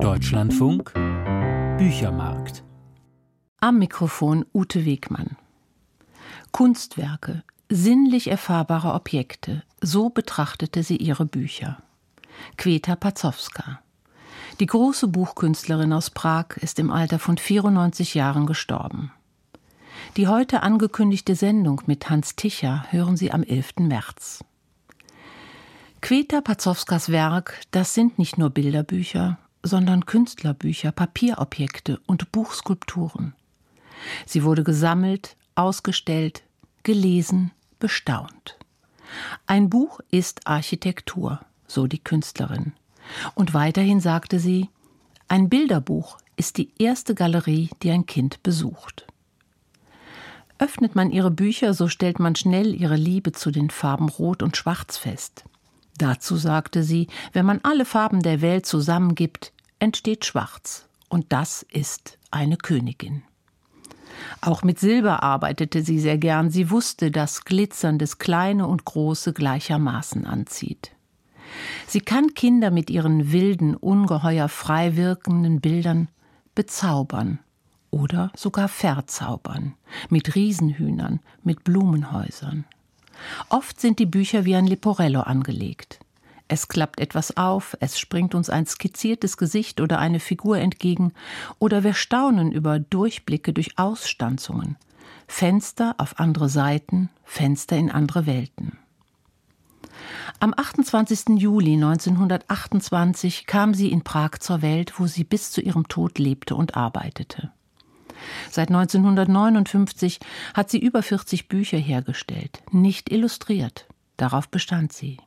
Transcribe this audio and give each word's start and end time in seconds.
Deutschlandfunk 0.00 0.92
Büchermarkt. 1.78 2.64
Am 3.60 3.78
Mikrofon 3.78 4.44
Ute 4.54 4.84
Wegmann. 4.84 5.36
Kunstwerke, 6.50 7.42
sinnlich 7.68 8.28
erfahrbare 8.28 8.94
Objekte, 8.94 9.62
so 9.80 10.08
betrachtete 10.08 10.82
sie 10.82 10.96
ihre 10.96 11.26
Bücher. 11.26 11.82
Queta 12.56 12.96
Pazowska. 12.96 13.80
Die 14.60 14.66
große 14.66 15.08
Buchkünstlerin 15.08 15.92
aus 15.92 16.10
Prag 16.10 16.56
ist 16.60 16.78
im 16.78 16.90
Alter 16.90 17.18
von 17.18 17.36
94 17.36 18.14
Jahren 18.14 18.46
gestorben. 18.46 19.12
Die 20.16 20.28
heute 20.28 20.62
angekündigte 20.62 21.34
Sendung 21.34 21.82
mit 21.86 22.08
Hans 22.10 22.36
Ticher 22.36 22.86
hören 22.90 23.16
Sie 23.16 23.32
am 23.32 23.42
11. 23.42 23.74
März. 23.80 24.44
Queta 26.00 26.40
Pazowskas 26.40 27.10
Werk, 27.10 27.60
das 27.70 27.94
sind 27.94 28.18
nicht 28.18 28.36
nur 28.36 28.50
Bilderbücher, 28.50 29.38
sondern 29.62 30.06
Künstlerbücher, 30.06 30.92
Papierobjekte 30.92 32.00
und 32.06 32.32
Buchskulpturen. 32.32 33.34
Sie 34.26 34.42
wurde 34.42 34.64
gesammelt, 34.64 35.36
ausgestellt, 35.54 36.42
gelesen, 36.82 37.52
bestaunt. 37.78 38.58
Ein 39.46 39.70
Buch 39.70 40.00
ist 40.10 40.46
Architektur, 40.46 41.40
so 41.66 41.86
die 41.86 42.02
Künstlerin. 42.02 42.72
Und 43.34 43.54
weiterhin 43.54 44.00
sagte 44.00 44.38
sie, 44.38 44.68
ein 45.28 45.48
Bilderbuch 45.48 46.18
ist 46.36 46.58
die 46.58 46.70
erste 46.78 47.14
Galerie, 47.14 47.70
die 47.82 47.90
ein 47.90 48.06
Kind 48.06 48.42
besucht. 48.42 49.06
Öffnet 50.58 50.94
man 50.94 51.10
ihre 51.10 51.30
Bücher, 51.30 51.74
so 51.74 51.88
stellt 51.88 52.20
man 52.20 52.36
schnell 52.36 52.74
ihre 52.74 52.96
Liebe 52.96 53.32
zu 53.32 53.50
den 53.50 53.70
Farben 53.70 54.08
Rot 54.08 54.42
und 54.42 54.56
Schwarz 54.56 54.96
fest. 54.96 55.44
Dazu 55.98 56.36
sagte 56.36 56.82
sie, 56.82 57.08
wenn 57.32 57.46
man 57.46 57.60
alle 57.62 57.84
Farben 57.84 58.22
der 58.22 58.40
Welt 58.40 58.66
zusammengibt, 58.66 59.52
entsteht 59.78 60.24
Schwarz, 60.24 60.86
und 61.08 61.26
das 61.32 61.64
ist 61.70 62.18
eine 62.30 62.56
Königin. 62.56 63.22
Auch 64.40 64.62
mit 64.62 64.78
Silber 64.78 65.22
arbeitete 65.22 65.82
sie 65.82 65.98
sehr 65.98 66.18
gern, 66.18 66.50
sie 66.50 66.70
wusste, 66.70 67.10
dass 67.10 67.44
Glitzern 67.44 67.98
das 67.98 68.18
Kleine 68.18 68.66
und 68.66 68.84
Große 68.84 69.32
gleichermaßen 69.32 70.26
anzieht. 70.26 70.92
Sie 71.86 72.00
kann 72.00 72.34
Kinder 72.34 72.70
mit 72.70 72.88
ihren 72.90 73.32
wilden, 73.32 73.76
ungeheuer 73.76 74.48
frei 74.48 74.96
wirkenden 74.96 75.60
Bildern 75.60 76.08
bezaubern 76.54 77.38
oder 77.90 78.32
sogar 78.34 78.68
verzaubern, 78.68 79.74
mit 80.08 80.34
Riesenhühnern, 80.34 81.20
mit 81.42 81.64
Blumenhäusern. 81.64 82.64
Oft 83.48 83.80
sind 83.80 83.98
die 83.98 84.06
Bücher 84.06 84.44
wie 84.44 84.56
ein 84.56 84.66
Leporello 84.66 85.20
angelegt. 85.20 86.00
Es 86.48 86.68
klappt 86.68 87.00
etwas 87.00 87.36
auf, 87.36 87.76
es 87.80 87.98
springt 87.98 88.34
uns 88.34 88.50
ein 88.50 88.66
skizziertes 88.66 89.36
Gesicht 89.36 89.80
oder 89.80 89.98
eine 89.98 90.20
Figur 90.20 90.58
entgegen, 90.58 91.14
oder 91.58 91.82
wir 91.82 91.94
staunen 91.94 92.52
über 92.52 92.78
Durchblicke 92.78 93.52
durch 93.54 93.78
Ausstanzungen, 93.78 94.76
Fenster 95.26 95.94
auf 95.96 96.20
andere 96.20 96.50
Seiten, 96.50 97.08
Fenster 97.24 97.76
in 97.76 97.90
andere 97.90 98.26
Welten. 98.26 98.78
Am 100.40 100.52
28. 100.54 101.38
Juli 101.38 101.74
1928 101.74 103.46
kam 103.46 103.74
sie 103.74 103.90
in 103.90 104.02
Prag 104.02 104.38
zur 104.40 104.60
Welt, 104.60 104.98
wo 104.98 105.06
sie 105.06 105.24
bis 105.24 105.52
zu 105.52 105.60
ihrem 105.60 105.88
Tod 105.88 106.18
lebte 106.18 106.54
und 106.54 106.76
arbeitete. 106.76 107.52
Seit 108.50 108.68
1959 108.68 110.20
hat 110.54 110.70
sie 110.70 110.78
über 110.78 111.02
40 111.02 111.48
Bücher 111.48 111.78
hergestellt, 111.78 112.62
nicht 112.70 113.10
illustriert. 113.10 113.86
Darauf 114.16 114.48
bestand 114.48 114.92
sie. 114.92 115.18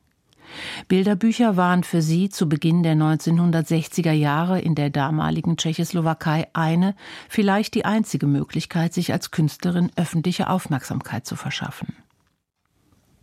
Bilderbücher 0.88 1.56
waren 1.56 1.82
für 1.82 2.02
sie 2.02 2.28
zu 2.28 2.48
Beginn 2.48 2.82
der 2.82 2.94
1960er 2.94 4.12
Jahre 4.12 4.60
in 4.60 4.74
der 4.74 4.90
damaligen 4.90 5.56
Tschechoslowakei 5.56 6.48
eine, 6.52 6.94
vielleicht 7.28 7.74
die 7.74 7.84
einzige 7.84 8.26
Möglichkeit, 8.26 8.94
sich 8.94 9.12
als 9.12 9.30
Künstlerin 9.30 9.90
öffentliche 9.96 10.48
Aufmerksamkeit 10.48 11.26
zu 11.26 11.36
verschaffen. 11.36 11.96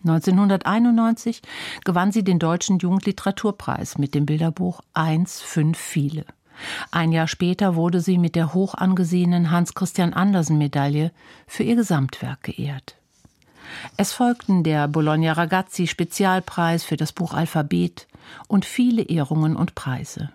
1991 0.06 1.42
gewann 1.86 2.12
sie 2.12 2.25
den 2.25 2.40
Deutschen 2.40 2.80
Jugendliteraturpreis 2.80 3.98
mit 3.98 4.14
dem 4.14 4.25
Bilderbuch 4.25 4.81
Eins, 4.94 5.42
fünf, 5.42 5.78
viele. 5.78 6.25
Ein 6.91 7.12
Jahr 7.12 7.28
später 7.28 7.75
wurde 7.75 8.01
sie 8.01 8.18
mit 8.18 8.35
der 8.35 8.53
hoch 8.53 8.74
angesehenen 8.75 9.51
Hans 9.51 9.74
Christian 9.74 10.13
Andersen 10.13 10.57
Medaille 10.57 11.12
für 11.47 11.63
ihr 11.63 11.75
Gesamtwerk 11.75 12.44
geehrt. 12.44 12.96
Es 13.97 14.13
folgten 14.13 14.63
der 14.63 14.88
Bologna 14.88 15.34
Ragazzi 15.34 15.88
Spezialpreis 15.88 16.84
für 16.84 16.97
das 16.97 17.12
Buch 17.12 17.34
Alphabet 17.34 18.07
und 18.47 18.66
viele 18.66 19.03
Ehrungen 19.03 19.56
und 19.56 19.75
Preise. 19.75 20.29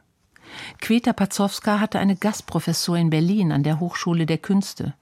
Queta 0.80 1.12
Pazowska 1.12 1.80
hatte 1.80 1.98
eine 1.98 2.16
Gastprofessur 2.16 2.96
in 2.96 3.10
Berlin 3.10 3.52
an 3.52 3.62
der 3.62 3.80
Hochschule 3.80 4.26
der 4.26 4.38
Künste 4.38 4.94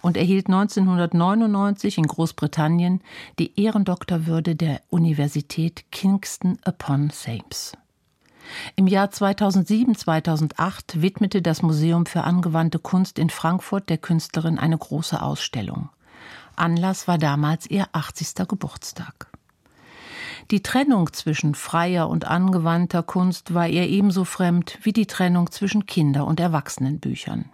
und 0.00 0.16
erhielt 0.16 0.46
1999 0.46 1.98
in 1.98 2.06
Großbritannien 2.06 3.00
die 3.38 3.60
Ehrendoktorwürde 3.60 4.54
der 4.54 4.80
Universität 4.88 5.84
Kingston 5.90 6.58
upon 6.64 7.10
Thames. 7.10 7.72
Im 8.76 8.86
Jahr 8.86 9.08
2007-2008 9.08 11.00
widmete 11.00 11.42
das 11.42 11.62
Museum 11.62 12.06
für 12.06 12.24
angewandte 12.24 12.78
Kunst 12.78 13.18
in 13.18 13.30
Frankfurt 13.30 13.88
der 13.88 13.98
Künstlerin 13.98 14.58
eine 14.58 14.78
große 14.78 15.20
Ausstellung. 15.20 15.88
Anlass 16.56 17.08
war 17.08 17.18
damals 17.18 17.68
ihr 17.68 17.88
80. 17.92 18.46
Geburtstag. 18.48 19.28
Die 20.50 20.62
Trennung 20.62 21.12
zwischen 21.12 21.54
freier 21.54 22.08
und 22.08 22.26
angewandter 22.26 23.02
Kunst 23.02 23.54
war 23.54 23.66
ihr 23.66 23.88
ebenso 23.88 24.24
fremd 24.24 24.78
wie 24.82 24.92
die 24.92 25.06
Trennung 25.06 25.50
zwischen 25.50 25.86
Kinder- 25.86 26.26
und 26.26 26.38
Erwachsenenbüchern. 26.38 27.46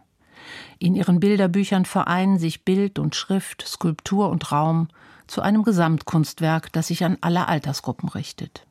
In 0.79 0.97
ihren 0.97 1.21
Bilderbüchern 1.21 1.85
vereinen 1.85 2.39
sich 2.39 2.65
Bild 2.65 2.99
und 2.99 3.15
Schrift, 3.15 3.63
Skulptur 3.67 4.29
und 4.31 4.51
Raum 4.51 4.89
zu 5.27 5.43
einem 5.43 5.63
Gesamtkunstwerk, 5.63 6.73
das 6.73 6.89
sich 6.89 7.05
an 7.05 7.19
alle 7.21 7.47
Altersgruppen 7.47 8.09
richtet. 8.09 8.67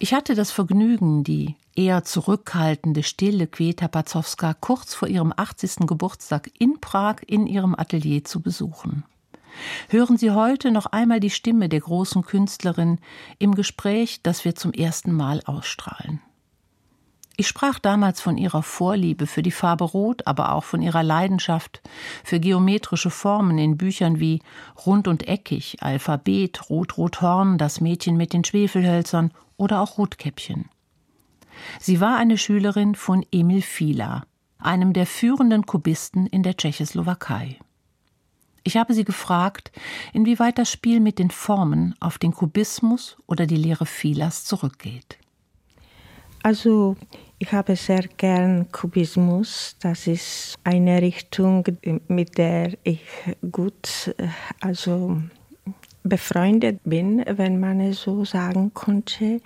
Ich 0.00 0.14
hatte 0.14 0.36
das 0.36 0.52
Vergnügen, 0.52 1.24
die 1.24 1.56
eher 1.74 2.04
zurückhaltende, 2.04 3.02
stille 3.02 3.48
Queta 3.48 3.88
Pazowska 3.88 4.54
kurz 4.54 4.94
vor 4.94 5.08
ihrem 5.08 5.32
80. 5.36 5.88
Geburtstag 5.88 6.50
in 6.56 6.80
Prag 6.80 7.16
in 7.26 7.48
ihrem 7.48 7.74
Atelier 7.74 8.22
zu 8.22 8.40
besuchen. 8.40 9.02
Hören 9.88 10.16
Sie 10.16 10.30
heute 10.30 10.70
noch 10.70 10.86
einmal 10.86 11.18
die 11.18 11.30
Stimme 11.30 11.68
der 11.68 11.80
großen 11.80 12.22
Künstlerin 12.22 13.00
im 13.40 13.56
Gespräch, 13.56 14.22
das 14.22 14.44
wir 14.44 14.54
zum 14.54 14.72
ersten 14.72 15.12
Mal 15.12 15.42
ausstrahlen. 15.46 16.20
Ich 17.40 17.46
sprach 17.46 17.78
damals 17.78 18.20
von 18.20 18.36
ihrer 18.36 18.64
Vorliebe 18.64 19.28
für 19.28 19.42
die 19.42 19.52
Farbe 19.52 19.84
Rot, 19.84 20.26
aber 20.26 20.50
auch 20.56 20.64
von 20.64 20.82
ihrer 20.82 21.04
Leidenschaft 21.04 21.80
für 22.24 22.40
geometrische 22.40 23.10
Formen 23.10 23.58
in 23.58 23.76
Büchern 23.76 24.18
wie 24.18 24.42
Rund 24.84 25.06
und 25.06 25.28
Eckig, 25.28 25.76
Alphabet, 25.80 26.68
Rot-Rot-Horn, 26.68 27.56
Das 27.56 27.80
Mädchen 27.80 28.16
mit 28.16 28.32
den 28.32 28.42
Schwefelhölzern 28.42 29.30
oder 29.56 29.80
auch 29.80 29.98
Rotkäppchen. 29.98 30.68
Sie 31.78 32.00
war 32.00 32.16
eine 32.16 32.38
Schülerin 32.38 32.96
von 32.96 33.24
Emil 33.30 33.62
Fila, 33.62 34.24
einem 34.58 34.92
der 34.92 35.06
führenden 35.06 35.64
Kubisten 35.64 36.26
in 36.26 36.42
der 36.42 36.56
Tschechoslowakei. 36.56 37.56
Ich 38.64 38.76
habe 38.76 38.94
sie 38.94 39.04
gefragt, 39.04 39.70
inwieweit 40.12 40.58
das 40.58 40.72
Spiel 40.72 40.98
mit 40.98 41.20
den 41.20 41.30
Formen 41.30 41.94
auf 42.00 42.18
den 42.18 42.32
Kubismus 42.32 43.16
oder 43.28 43.46
die 43.46 43.54
Lehre 43.54 43.86
Filas 43.86 44.44
zurückgeht. 44.44 45.18
Also 46.42 46.96
ich 47.38 47.52
habe 47.52 47.76
sehr 47.76 48.04
gern 48.16 48.70
Kubismus. 48.72 49.76
Das 49.80 50.06
ist 50.06 50.56
eine 50.64 51.00
Richtung, 51.00 51.64
mit 52.08 52.36
der 52.36 52.72
ich 52.82 53.02
gut 53.52 54.14
also 54.60 55.22
befreundet 56.02 56.80
bin, 56.84 57.24
wenn 57.28 57.60
man 57.60 57.80
es 57.80 58.02
so 58.02 58.24
sagen 58.24 58.72
konnte. 58.74 59.40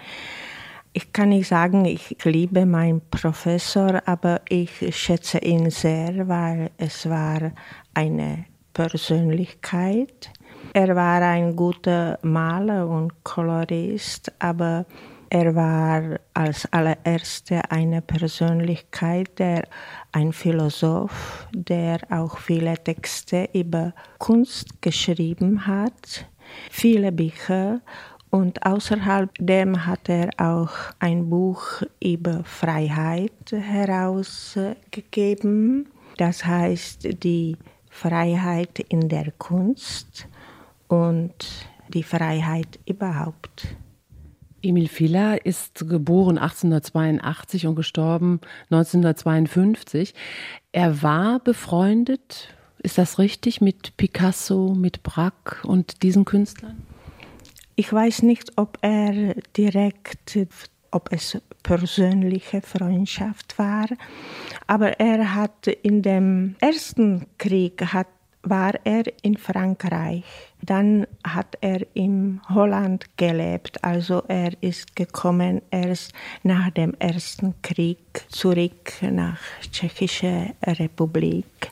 Ich 0.95 1.13
kann 1.13 1.31
nicht 1.31 1.49
sagen, 1.49 1.85
ich 1.85 2.17
liebe 2.25 2.67
meinen 2.67 3.01
Professor, 3.11 4.03
aber 4.07 4.43
ich 4.49 4.95
schätze 4.95 5.39
ihn 5.39 5.71
sehr, 5.71 6.29
weil 6.29 6.71
es 6.77 7.09
war 7.09 7.53
eine 7.95 8.45
Persönlichkeit. 8.75 10.31
Er 10.75 10.95
war 10.95 11.21
ein 11.23 11.57
guter 11.57 12.19
Maler 12.23 12.87
und 12.87 13.25
Kolorist, 13.25 14.33
aber 14.39 14.87
er 15.33 15.55
war 15.55 16.19
als 16.35 16.71
allererster 16.73 17.71
eine 17.71 18.03
Persönlichkeit, 18.03 19.39
der 19.39 19.67
ein 20.13 20.33
Philosoph, 20.33 21.49
der 21.53 22.01
auch 22.11 22.39
viele 22.39 22.75
Texte 22.75 23.49
über 23.55 23.95
Kunst 24.19 24.83
geschrieben 24.83 25.67
hat 25.67 26.27
viele 26.71 27.13
Bücher 27.13 27.81
und 28.31 28.65
außerhalb 28.65 29.31
dem 29.39 29.87
hat 29.87 30.09
er 30.09 30.31
auch 30.39 30.73
ein 30.99 31.29
Buch 31.29 31.83
über 32.03 32.43
Freiheit 32.45 33.53
herausgegeben. 33.53 35.89
Das 36.17 36.43
heißt 36.45 37.23
die 37.23 37.57
Freiheit 37.91 38.81
in 38.89 39.09
der 39.09 39.31
Kunst 39.33 40.27
und 40.89 41.69
die 41.89 42.03
Freiheit 42.03 42.79
überhaupt. 42.87 43.77
Emil 44.63 44.89
Filler 44.89 45.45
ist 45.45 45.89
geboren 45.89 46.39
1882 46.39 47.67
und 47.67 47.75
gestorben 47.75 48.41
1952. 48.71 50.15
Er 50.73 51.03
war 51.03 51.41
befreundet, 51.41 52.49
ist 52.83 52.99
das 52.99 53.19
richtig, 53.19 53.61
mit 53.61 53.97
Picasso, 53.97 54.75
mit 54.75 55.03
Braque 55.03 55.67
und 55.67 56.03
diesen 56.03 56.25
Künstlern? 56.25 56.83
Ich 57.75 57.93
weiß 57.93 58.23
nicht, 58.23 58.53
ob 58.57 58.79
er 58.83 59.35
direkt, 59.57 60.39
ob 60.91 61.11
es 61.13 61.41
persönliche 61.63 62.61
Freundschaft 62.61 63.59
war, 63.59 63.87
aber 64.67 65.01
er 65.01 65.35
hat 65.35 65.67
in 65.67 66.03
dem 66.03 66.57
ersten 66.61 67.27
Krieg 67.39 67.93
hat 67.93 68.09
war 68.43 68.75
er 68.85 69.05
in 69.23 69.37
Frankreich. 69.37 70.25
Dann 70.63 71.07
hat 71.25 71.57
er 71.61 71.87
in 71.95 72.41
Holland 72.49 73.07
gelebt. 73.17 73.83
Also 73.83 74.23
er 74.29 74.53
ist 74.61 74.97
gekommen 74.97 75.63
erst 75.71 76.13
nach 76.43 76.71
dem 76.71 76.95
Ersten 76.99 77.55
Krieg 77.63 77.99
zurück 78.29 78.93
nach 79.01 79.39
Tschechische 79.71 80.51
Republik. 80.65 81.71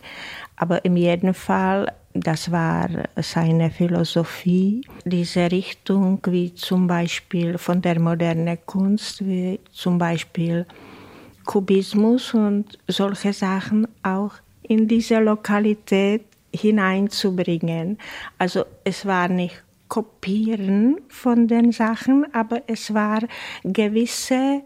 Aber 0.57 0.85
in 0.85 0.97
jedem 0.97 1.35
Fall, 1.35 1.93
das 2.13 2.51
war 2.51 2.89
seine 3.17 3.71
Philosophie, 3.71 4.83
diese 5.05 5.51
Richtung, 5.51 6.21
wie 6.27 6.55
zum 6.55 6.87
Beispiel 6.87 7.57
von 7.57 7.81
der 7.81 7.99
modernen 8.01 8.59
Kunst, 8.67 9.27
wie 9.27 9.61
zum 9.73 9.99
Beispiel 9.99 10.67
Kubismus 11.45 12.35
und 12.35 12.79
solche 12.87 13.33
Sachen 13.33 13.89
auch 14.03 14.35
in 14.63 14.87
diese 14.87 15.19
Lokalität 15.19 16.30
hineinzubringen. 16.55 17.99
Also 18.39 18.65
es 18.85 19.07
war 19.07 19.29
nicht 19.29 19.63
Kopieren 19.89 21.01
von 21.09 21.49
den 21.49 21.73
Sachen, 21.73 22.25
aber 22.33 22.63
es 22.69 22.95
war 22.95 23.21
gewisse 23.65 24.63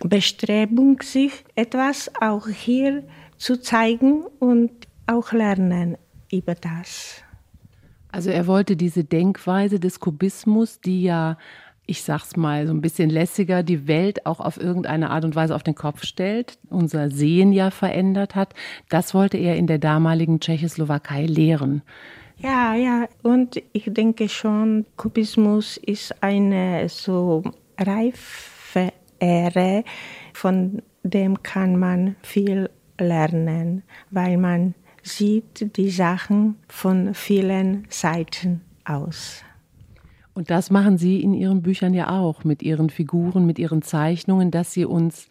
Bestrebung, 0.00 1.02
sich 1.02 1.44
etwas 1.54 2.10
auch 2.20 2.48
hier 2.48 3.04
zu 3.36 3.60
zeigen 3.60 4.24
und 4.38 4.70
auch 5.06 5.32
lernen 5.32 5.98
über 6.32 6.54
das. 6.54 7.22
Also 8.10 8.30
er 8.30 8.46
wollte 8.46 8.76
diese 8.76 9.04
Denkweise 9.04 9.78
des 9.78 10.00
Kubismus, 10.00 10.80
die 10.80 11.02
ja 11.02 11.38
ich 11.92 12.02
sag's 12.02 12.36
mal 12.36 12.66
so 12.66 12.72
ein 12.72 12.80
bisschen 12.80 13.10
lässiger, 13.10 13.62
die 13.62 13.86
Welt 13.86 14.24
auch 14.24 14.40
auf 14.40 14.58
irgendeine 14.58 15.10
Art 15.10 15.26
und 15.26 15.36
Weise 15.36 15.54
auf 15.54 15.62
den 15.62 15.74
Kopf 15.74 16.04
stellt, 16.04 16.58
unser 16.70 17.10
Sehen 17.10 17.52
ja 17.52 17.70
verändert 17.70 18.34
hat. 18.34 18.54
Das 18.88 19.12
wollte 19.12 19.36
er 19.36 19.56
in 19.56 19.66
der 19.66 19.78
damaligen 19.78 20.40
Tschechoslowakei 20.40 21.26
lehren. 21.26 21.82
Ja, 22.38 22.74
ja, 22.74 23.08
und 23.22 23.62
ich 23.74 23.84
denke 23.88 24.30
schon, 24.30 24.86
Kubismus 24.96 25.76
ist 25.76 26.22
eine 26.22 26.88
so 26.88 27.42
reife 27.78 28.92
Ehre, 29.18 29.84
von 30.32 30.80
dem 31.02 31.42
kann 31.42 31.78
man 31.78 32.16
viel 32.22 32.70
lernen, 32.98 33.82
weil 34.10 34.38
man 34.38 34.74
sieht 35.02 35.76
die 35.76 35.90
Sachen 35.90 36.56
von 36.68 37.12
vielen 37.12 37.86
Seiten 37.90 38.62
aus. 38.86 39.44
Und 40.34 40.50
das 40.50 40.70
machen 40.70 40.96
Sie 40.96 41.20
in 41.20 41.34
Ihren 41.34 41.62
Büchern 41.62 41.94
ja 41.94 42.08
auch, 42.08 42.44
mit 42.44 42.62
Ihren 42.62 42.90
Figuren, 42.90 43.44
mit 43.44 43.58
Ihren 43.58 43.82
Zeichnungen, 43.82 44.50
dass 44.50 44.72
Sie 44.72 44.84
uns 44.84 45.28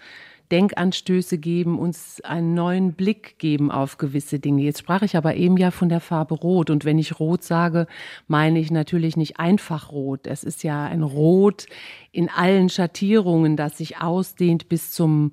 Denkanstöße 0.52 1.38
geben, 1.38 1.80
uns 1.80 2.22
einen 2.22 2.54
neuen 2.54 2.94
Blick 2.94 3.40
geben 3.40 3.72
auf 3.72 3.98
gewisse 3.98 4.38
Dinge. 4.38 4.64
Jetzt 4.64 4.80
sprach 4.80 5.02
ich 5.02 5.16
aber 5.16 5.36
eben 5.36 5.56
ja 5.58 5.72
von 5.72 5.88
der 5.88 6.02
Farbe 6.02 6.36
Rot. 6.36 6.70
Und 6.70 6.84
wenn 6.84 7.00
ich 7.00 7.20
Rot 7.20 7.44
sage, 7.44 7.88
meine 8.28 8.60
ich 8.60 8.70
natürlich 8.70 9.16
nicht 9.16 9.40
einfach 9.40 9.92
Rot. 9.92 10.28
Es 10.28 10.44
ist 10.44 10.64
ja 10.64 10.84
ein 10.84 11.04
Rot 11.04 11.68
in 12.12 12.30
allen 12.30 12.70
Schattierungen, 12.70 13.56
das 13.56 13.78
sich 13.78 14.02
ausdehnt 14.02 14.68
bis 14.68 14.92
zum 14.92 15.32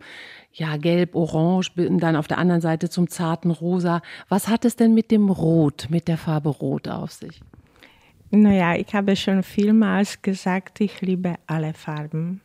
ja, 0.52 0.76
gelb, 0.76 1.14
orange, 1.14 1.72
und 1.76 1.98
dann 1.98 2.16
auf 2.16 2.28
der 2.28 2.38
anderen 2.38 2.60
Seite 2.60 2.88
zum 2.88 3.08
zarten 3.08 3.50
Rosa. 3.50 4.02
Was 4.28 4.48
hat 4.48 4.64
es 4.64 4.76
denn 4.76 4.94
mit 4.94 5.10
dem 5.10 5.30
Rot, 5.30 5.88
mit 5.90 6.08
der 6.08 6.16
Farbe 6.16 6.48
Rot 6.48 6.88
auf 6.88 7.12
sich? 7.12 7.40
Naja, 8.30 8.74
ich 8.74 8.94
habe 8.94 9.16
schon 9.16 9.42
vielmals 9.42 10.20
gesagt, 10.20 10.80
ich 10.80 11.00
liebe 11.00 11.36
alle 11.46 11.72
Farben. 11.72 12.42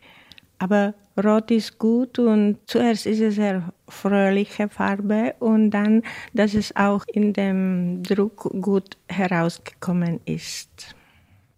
Aber 0.58 0.94
Rot 1.22 1.52
ist 1.52 1.78
gut 1.78 2.20
und 2.20 2.58
zuerst 2.68 3.06
ist 3.06 3.20
es 3.20 3.38
eine 3.38 3.74
fröhliche 3.90 4.70
Farbe 4.70 5.36
und 5.40 5.72
dann, 5.72 6.04
dass 6.34 6.54
es 6.54 6.74
auch 6.76 7.04
in 7.12 7.34
dem 7.34 8.02
Druck 8.02 8.50
gut 8.62 8.98
herausgekommen 9.10 10.22
ist. 10.26 10.96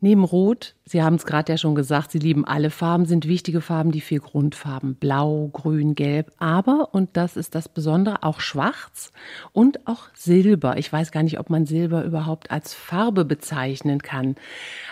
Neben 0.05 0.23
Rot, 0.23 0.75
Sie 0.85 1.01
haben 1.01 1.15
es 1.15 1.25
gerade 1.25 1.51
ja 1.51 1.57
schon 1.57 1.73
gesagt, 1.73 2.11
Sie 2.11 2.19
lieben 2.19 2.45
alle 2.45 2.69
Farben, 2.69 3.07
sind 3.07 3.27
wichtige 3.27 3.59
Farben 3.59 3.91
die 3.91 4.01
vier 4.01 4.19
Grundfarben. 4.19 4.93
Blau, 4.93 5.49
Grün, 5.51 5.95
Gelb, 5.95 6.31
aber, 6.37 6.89
und 6.93 7.17
das 7.17 7.35
ist 7.35 7.55
das 7.55 7.67
Besondere, 7.67 8.21
auch 8.21 8.39
Schwarz 8.39 9.11
und 9.51 9.87
auch 9.87 10.09
Silber. 10.13 10.77
Ich 10.77 10.93
weiß 10.93 11.11
gar 11.11 11.23
nicht, 11.23 11.39
ob 11.39 11.49
man 11.49 11.65
Silber 11.65 12.03
überhaupt 12.03 12.51
als 12.51 12.75
Farbe 12.75 13.25
bezeichnen 13.25 13.99
kann. 14.03 14.35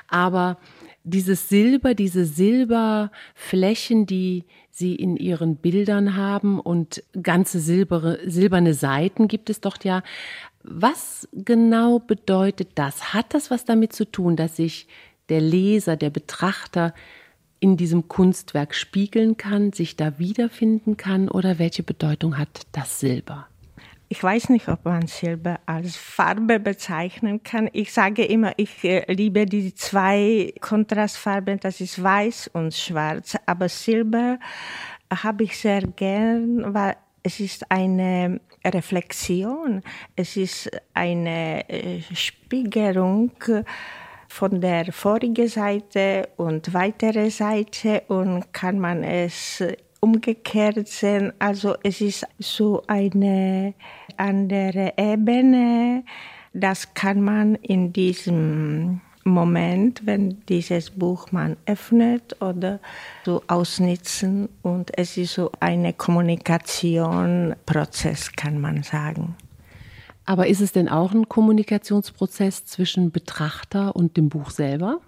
Aber 0.08 0.58
dieses 1.04 1.48
Silber, 1.48 1.94
diese 1.94 2.26
Silberflächen, 2.26 4.08
die 4.08 4.46
Sie 4.72 4.96
in 4.96 5.18
Ihren 5.18 5.58
Bildern 5.58 6.16
haben 6.16 6.60
und 6.60 7.04
ganze 7.22 7.60
silberne 7.60 8.74
Seiten 8.74 9.28
gibt 9.28 9.52
es 9.52 9.62
doch 9.62 9.78
ja. 9.84 10.02
Was 10.64 11.28
genau 11.34 12.00
bedeutet 12.00 12.72
das? 12.76 13.14
Hat 13.14 13.34
das 13.34 13.52
was 13.52 13.66
damit 13.66 13.94
zu 13.94 14.10
tun, 14.10 14.36
dass 14.36 14.56
sich 14.56 14.88
der 15.30 15.42
Leser, 15.42 15.98
der 15.98 16.10
Betrachter 16.10 16.94
in 17.60 17.78
diesem 17.78 18.08
Kunstwerk 18.08 18.76
spiegeln 18.76 19.38
kann, 19.38 19.72
sich 19.72 19.96
da 19.96 20.20
wiederfinden 20.20 20.98
kann 20.98 21.30
oder 21.30 21.60
welche 21.60 21.84
Bedeutung 21.84 22.38
hat 22.38 22.62
das 22.72 23.00
Silber? 23.00 23.48
Ich 24.10 24.22
weiß 24.22 24.50
nicht, 24.50 24.68
ob 24.68 24.86
man 24.86 25.08
Silber 25.08 25.60
als 25.66 25.96
Farbe 25.96 26.60
bezeichnen 26.60 27.42
kann. 27.42 27.70
Ich 27.74 27.92
sage 27.92 28.26
immer, 28.26 28.54
ich 28.58 28.84
äh, 28.84 29.12
liebe 29.12 29.46
die 29.46 29.74
zwei 29.74 30.54
Kontrastfarben, 30.62 31.60
das 31.60 31.82
ist 31.82 32.04
weiß 32.04 32.52
und 32.54 32.74
schwarz. 32.74 33.36
Aber 33.46 33.70
Silber 33.70 34.40
habe 35.10 35.46
ich 35.46 35.58
sehr 35.58 35.82
gern, 35.82 36.74
weil 36.74 36.96
es 37.24 37.40
ist 37.40 37.72
eine 37.72 38.40
Reflexion, 38.66 39.82
es 40.16 40.38
ist 40.38 40.72
eine 40.94 41.68
äh, 41.70 42.02
Spiegelung 42.14 43.32
von 44.28 44.62
der 44.62 44.92
vorigen 44.92 45.48
Seite 45.48 46.30
und 46.38 46.74
weitere 46.74 47.30
Seite 47.30 48.04
und 48.08 48.52
kann 48.52 48.80
man 48.80 49.04
es 49.04 49.64
umgekehrt 50.00 50.88
sehen. 50.88 51.32
Also 51.40 51.76
es 51.84 52.02
ist 52.02 52.26
so 52.40 52.84
eine 52.88 53.74
andere 54.18 54.94
Ebene. 54.98 56.04
Das 56.54 56.94
kann 56.94 57.22
man 57.22 57.56
in 57.56 57.94
diesem 57.94 59.02
Moment, 59.24 60.06
wenn 60.06 60.46
dieses 60.48 60.90
Buch 60.90 61.32
man 61.32 61.56
öffnet 61.66 62.42
oder 62.42 62.80
so 63.26 63.42
ausnutzen 63.48 64.50
und 64.62 64.98
es 64.98 65.16
ist 65.18 65.34
so 65.34 65.52
eine 65.60 65.94
Kommunikationsprozess, 65.94 68.34
kann 68.34 68.60
man 68.60 68.84
sagen. 68.84 69.36
Aber 70.26 70.48
ist 70.48 70.62
es 70.62 70.72
denn 70.72 70.90
auch 70.90 71.14
ein 71.14 71.30
Kommunikationsprozess 71.30 72.66
zwischen 72.66 73.12
Betrachter 73.12 73.96
und 73.96 74.18
dem 74.18 74.30
Buch 74.30 74.50
selber? 74.50 75.00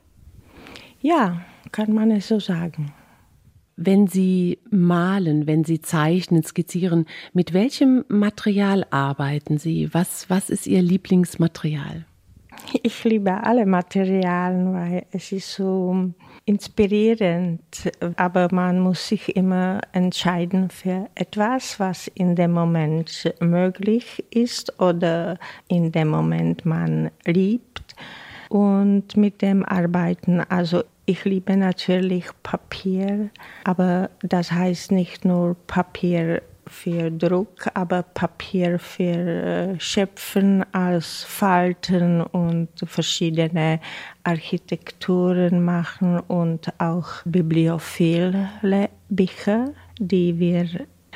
Ja, 1.01 1.41
kann 1.71 1.91
man 1.93 2.11
es 2.11 2.27
so 2.27 2.39
sagen. 2.39 2.93
Wenn 3.77 4.07
Sie 4.07 4.59
malen, 4.69 5.47
wenn 5.47 5.65
Sie 5.65 5.81
zeichnen, 5.81 6.43
skizzieren, 6.43 7.05
mit 7.33 7.53
welchem 7.53 8.05
Material 8.07 8.85
arbeiten 8.89 9.57
Sie? 9.57 9.93
Was, 9.93 10.29
was 10.29 10.49
ist 10.49 10.67
Ihr 10.67 10.81
Lieblingsmaterial? 10.81 12.05
Ich 12.83 13.03
liebe 13.03 13.43
alle 13.43 13.65
Materialien, 13.65 14.73
weil 14.73 15.05
es 15.11 15.31
ist 15.31 15.53
so 15.53 16.11
inspirierend, 16.45 17.61
aber 18.17 18.47
man 18.51 18.79
muss 18.79 19.07
sich 19.07 19.35
immer 19.35 19.81
entscheiden 19.91 20.69
für 20.69 21.07
etwas, 21.15 21.79
was 21.79 22.07
in 22.07 22.35
dem 22.35 22.51
Moment 22.51 23.33
möglich 23.39 24.23
ist 24.29 24.79
oder 24.79 25.37
in 25.67 25.91
dem 25.91 26.09
Moment 26.09 26.65
man 26.65 27.09
liebt 27.25 27.95
und 28.49 29.17
mit 29.17 29.41
dem 29.41 29.65
arbeiten. 29.65 30.41
Also 30.41 30.83
ich 31.05 31.25
liebe 31.25 31.57
natürlich 31.57 32.25
Papier, 32.43 33.29
aber 33.63 34.09
das 34.21 34.51
heißt 34.51 34.91
nicht 34.91 35.25
nur 35.25 35.55
Papier 35.67 36.41
für 36.67 37.11
Druck, 37.11 37.67
aber 37.73 38.03
Papier 38.03 38.79
für 38.79 39.03
äh, 39.03 39.79
Schöpfen 39.79 40.65
als 40.73 41.23
Falten 41.23 42.21
und 42.21 42.69
verschiedene 42.85 43.79
Architekturen 44.23 45.63
machen 45.63 46.19
und 46.19 46.73
auch 46.79 47.07
bibliophile 47.25 48.49
Bücher, 49.09 49.71
die 49.99 50.39
wir, 50.39 50.67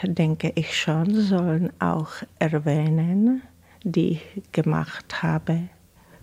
denke 0.03 0.51
ich 0.56 0.77
schon, 0.77 1.13
sollen 1.13 1.72
auch 1.79 2.12
erwähnen, 2.39 3.41
die 3.84 4.20
ich 4.36 4.51
gemacht 4.51 5.24
habe 5.24 5.70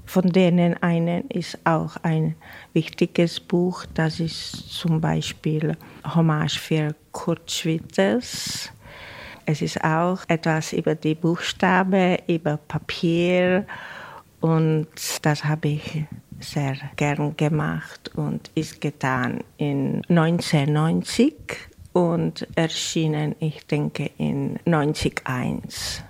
Von 0.07 0.29
denen 0.31 0.81
einen 0.83 1.29
ist 1.29 1.59
auch 1.65 1.97
ein 2.05 2.37
wichtiges 2.73 3.41
Buch, 3.41 3.85
das 3.93 4.21
ist 4.21 4.71
zum 4.71 5.01
Beispiel 5.01 5.77
Hommage 6.15 6.59
für 6.59 6.95
Kurt 7.11 7.51
Schwitters. 7.51 8.71
Es 9.49 9.63
ist 9.63 9.83
auch 9.85 10.19
etwas 10.27 10.73
über 10.73 10.97
die 10.97 11.15
Buchstaben, 11.15 12.19
über 12.27 12.57
Papier 12.57 13.65
und 14.41 14.89
das 15.23 15.45
habe 15.45 15.69
ich 15.69 16.05
sehr 16.41 16.77
gern 16.97 17.37
gemacht 17.37 18.11
und 18.17 18.51
ist 18.57 18.81
getan 18.81 19.45
in 19.57 20.03
1990 20.09 21.35
und 21.93 22.47
erschienen, 22.57 23.37
ich 23.39 23.65
denke, 23.67 24.11
in 24.19 24.59
1991. 24.67 26.03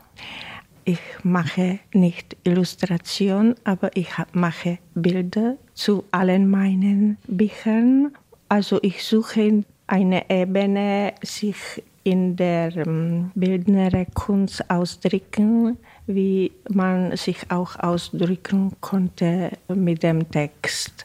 Ich 0.86 1.00
mache 1.22 1.78
nicht 1.92 2.36
Illustration, 2.44 3.54
aber 3.64 3.90
ich 3.94 4.08
mache 4.32 4.78
Bilder 4.94 5.56
zu 5.74 6.04
allen 6.10 6.50
meinen 6.50 7.18
Büchern. 7.26 8.12
Also 8.48 8.78
ich 8.82 9.04
suche 9.04 9.64
eine 9.86 10.30
Ebene, 10.30 11.12
sich 11.22 11.82
in 12.06 12.36
der 12.36 12.74
ähm, 12.76 13.32
bildnere 13.34 14.06
Kunst 14.14 14.70
ausdrücken, 14.70 15.76
wie 16.06 16.52
man 16.70 17.16
sich 17.16 17.50
auch 17.50 17.76
ausdrücken 17.80 18.70
konnte 18.80 19.50
mit 19.68 20.04
dem 20.04 20.30
Text. 20.30 21.04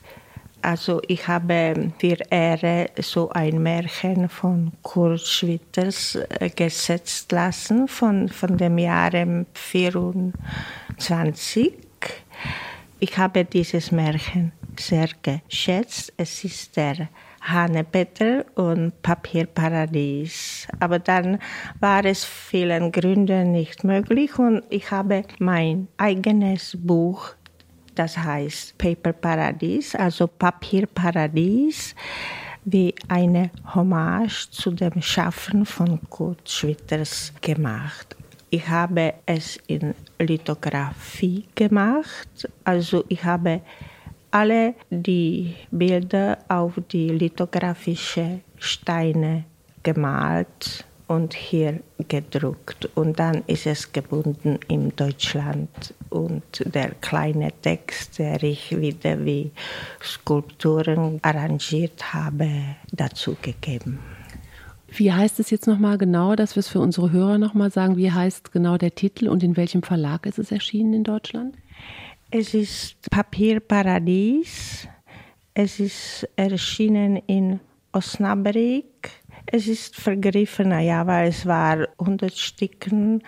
Also 0.61 1.01
ich 1.07 1.27
habe 1.27 1.91
für 1.97 2.17
Ehre 2.29 2.91
so 2.99 3.31
ein 3.31 3.63
Märchen 3.63 4.29
von 4.29 4.73
Kurt 4.83 5.21
Schwitters 5.21 6.15
äh, 6.15 6.51
gesetzt 6.51 7.31
lassen 7.31 7.87
von, 7.87 8.29
von 8.29 8.57
dem 8.57 8.77
Jahre 8.77 9.47
24. 9.55 11.73
Ich 12.99 13.17
habe 13.17 13.43
dieses 13.43 13.91
Märchen 13.91 14.51
sehr 14.79 15.09
geschätzt. 15.21 16.13
Es 16.17 16.43
ist 16.43 16.75
der 16.77 17.09
Hanepeter 17.41 18.45
und 18.55 19.01
Papierparadies. 19.01 20.67
Aber 20.79 20.99
dann 20.99 21.39
war 21.79 22.05
es 22.05 22.23
vielen 22.23 22.91
Gründen 22.91 23.51
nicht 23.51 23.83
möglich 23.83 24.37
und 24.37 24.63
ich 24.69 24.91
habe 24.91 25.23
mein 25.39 25.87
eigenes 25.97 26.77
Buch 26.79 27.35
das 27.95 28.17
heißt 28.17 28.77
Paper 28.77 29.13
Paradies, 29.13 29.95
also 29.95 30.27
Papierparadies, 30.27 31.95
wie 32.63 32.93
eine 33.07 33.51
Hommage 33.75 34.49
zu 34.51 34.71
dem 34.71 35.01
Schaffen 35.01 35.65
von 35.65 35.99
Kurt 36.09 36.49
Schwitters 36.49 37.33
gemacht. 37.41 38.15
Ich 38.49 38.67
habe 38.67 39.13
es 39.25 39.57
in 39.67 39.93
Lithografie 40.19 41.45
gemacht, 41.55 42.49
also 42.63 43.03
ich 43.07 43.23
habe 43.23 43.61
alle 44.31 44.73
die 44.89 45.53
Bilder 45.71 46.39
auf 46.47 46.73
die 46.91 47.09
lithografische 47.09 48.39
Steine 48.57 49.43
gemalt 49.83 50.85
und 51.07 51.33
hier 51.33 51.81
gedruckt. 52.07 52.89
Und 52.95 53.19
dann 53.19 53.43
ist 53.47 53.67
es 53.67 53.91
gebunden 53.91 54.59
in 54.69 54.95
Deutschland. 54.95 55.93
Und 56.09 56.63
der 56.65 56.91
kleine 57.01 57.51
Text, 57.61 58.19
der 58.19 58.41
ich 58.41 58.79
wieder 58.79 59.23
wie 59.25 59.51
Skulpturen 60.01 61.19
arrangiert 61.21 62.13
habe, 62.13 62.49
dazu 62.93 63.35
gegeben. 63.41 63.99
Wie 64.93 65.11
heißt 65.11 65.39
es 65.39 65.49
jetzt 65.49 65.67
nochmal 65.67 65.97
genau, 65.97 66.35
dass 66.35 66.55
wir 66.55 66.61
es 66.61 66.67
für 66.67 66.79
unsere 66.79 67.11
Hörer 67.11 67.37
nochmal 67.37 67.71
sagen? 67.71 67.97
Wie 67.97 68.11
heißt 68.11 68.51
genau 68.51 68.77
der 68.77 68.95
Titel 68.95 69.27
und 69.27 69.43
in 69.43 69.55
welchem 69.57 69.83
Verlag 69.83 70.25
ist 70.25 70.39
es 70.39 70.51
erschienen 70.51 70.93
in 70.93 71.03
Deutschland? 71.03 71.55
Es 72.31 72.53
ist 72.53 73.09
Papierparadies. 73.09 74.87
Es 75.53 75.79
ist 75.79 76.27
erschienen 76.35 77.17
in 77.27 77.59
Osnabrück 77.91 78.85
es 79.45 79.67
ist 79.67 79.95
vergriffen, 79.95 80.71
ja, 80.79 81.05
weil 81.07 81.29
es 81.29 81.45
war 81.45 81.87
100 81.99 82.37
Stücken 82.37 83.21